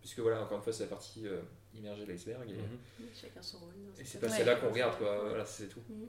[0.00, 1.40] puisque voilà encore une fois c'est la partie euh,
[1.78, 2.78] immergée de l'iceberg et, Mhm.
[3.20, 3.68] Chacun son rôle.
[3.78, 4.36] non, et c'est pas Ouais.
[4.36, 6.06] celle-là qu'on regarde quoi voilà c'est tout Mhm.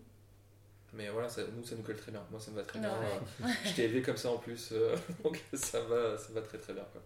[0.94, 2.90] mais voilà ça, nous ça nous colle très bien moi ça me va très Non,
[2.90, 3.20] bien ouais.
[3.44, 6.58] euh, je t'ai élevé comme ça en plus euh, donc ça va ça va très
[6.58, 7.02] très bien quoi.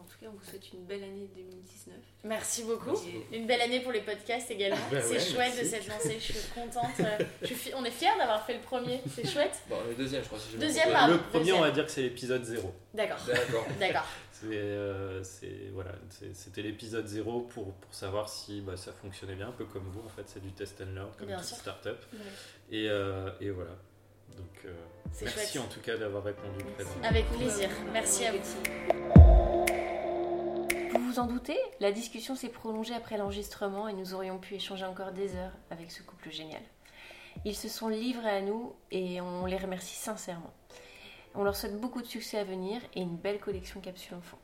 [0.00, 1.96] En tout cas, on vous souhaite une belle année 2019.
[2.24, 2.90] Merci beaucoup.
[2.92, 3.34] Merci beaucoup.
[3.34, 4.76] Une belle année pour les podcasts également.
[4.92, 5.60] Bah c'est ouais, chouette merci.
[5.60, 6.16] de s'être lancé.
[6.20, 6.92] Je suis contente.
[7.42, 9.02] je suis fi- On est fiers d'avoir fait le premier.
[9.12, 9.56] C'est chouette.
[9.68, 11.56] bon le deuxième je crois si Deuxième, le premier, deuxième.
[11.56, 12.72] on va dire que c'est l'épisode 0.
[12.94, 13.18] D'accord.
[13.26, 14.06] d'accord D'accord.
[14.40, 15.92] C'est, euh, c'est- voilà,
[16.32, 20.00] c'était l'épisode 0 pour, pour savoir si bah, ça fonctionnait bien, un peu comme vous
[20.04, 21.56] en fait, c'est du test and learn comme Bien toute sûr.
[21.56, 21.98] startup.
[22.12, 22.18] Ouais.
[22.70, 23.72] Et, euh, et voilà.
[24.36, 24.72] Donc euh,
[25.22, 25.64] merci chouette.
[25.64, 26.90] en tout cas d'avoir répondu présent.
[27.02, 27.68] Avec plaisir.
[27.92, 28.38] Merci à vous.
[30.92, 34.84] Vous vous en doutez, la discussion s'est prolongée après l'enregistrement et nous aurions pu échanger
[34.84, 36.62] encore des heures avec ce couple génial.
[37.44, 40.52] Ils se sont livrés à nous et on les remercie sincèrement.
[41.34, 44.38] On leur souhaite beaucoup de succès à venir et une belle collection capsule enfant.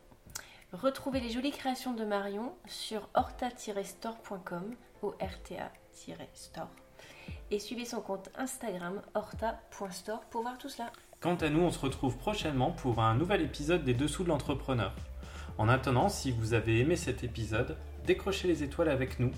[0.73, 6.69] Retrouvez les jolies créations de Marion sur horta-store.com, O-R-T-A-store,
[7.51, 10.91] et suivez son compte Instagram horta.store pour voir tout cela.
[11.21, 14.95] Quant à nous, on se retrouve prochainement pour un nouvel épisode des Dessous de l'entrepreneur.
[15.59, 19.31] En attendant, si vous avez aimé cet épisode, décrochez les étoiles avec nous.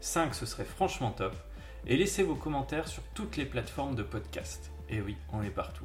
[0.00, 1.34] 5, ce serait franchement top.
[1.86, 4.70] Et laissez vos commentaires sur toutes les plateformes de podcast.
[4.88, 5.84] Et oui, on est partout.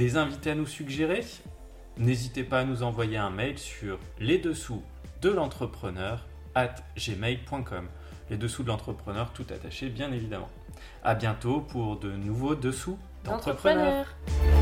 [0.00, 1.26] Des invités à nous suggérer
[1.98, 4.82] N'hésitez pas à nous envoyer un mail sur les dessous
[5.20, 7.86] de l'entrepreneur at gmail.com.
[8.30, 10.48] Les dessous de l'entrepreneur, tout attaché bien évidemment.
[11.04, 14.06] À bientôt pour de nouveaux dessous d'entrepreneurs.
[14.38, 14.59] Entrepreneur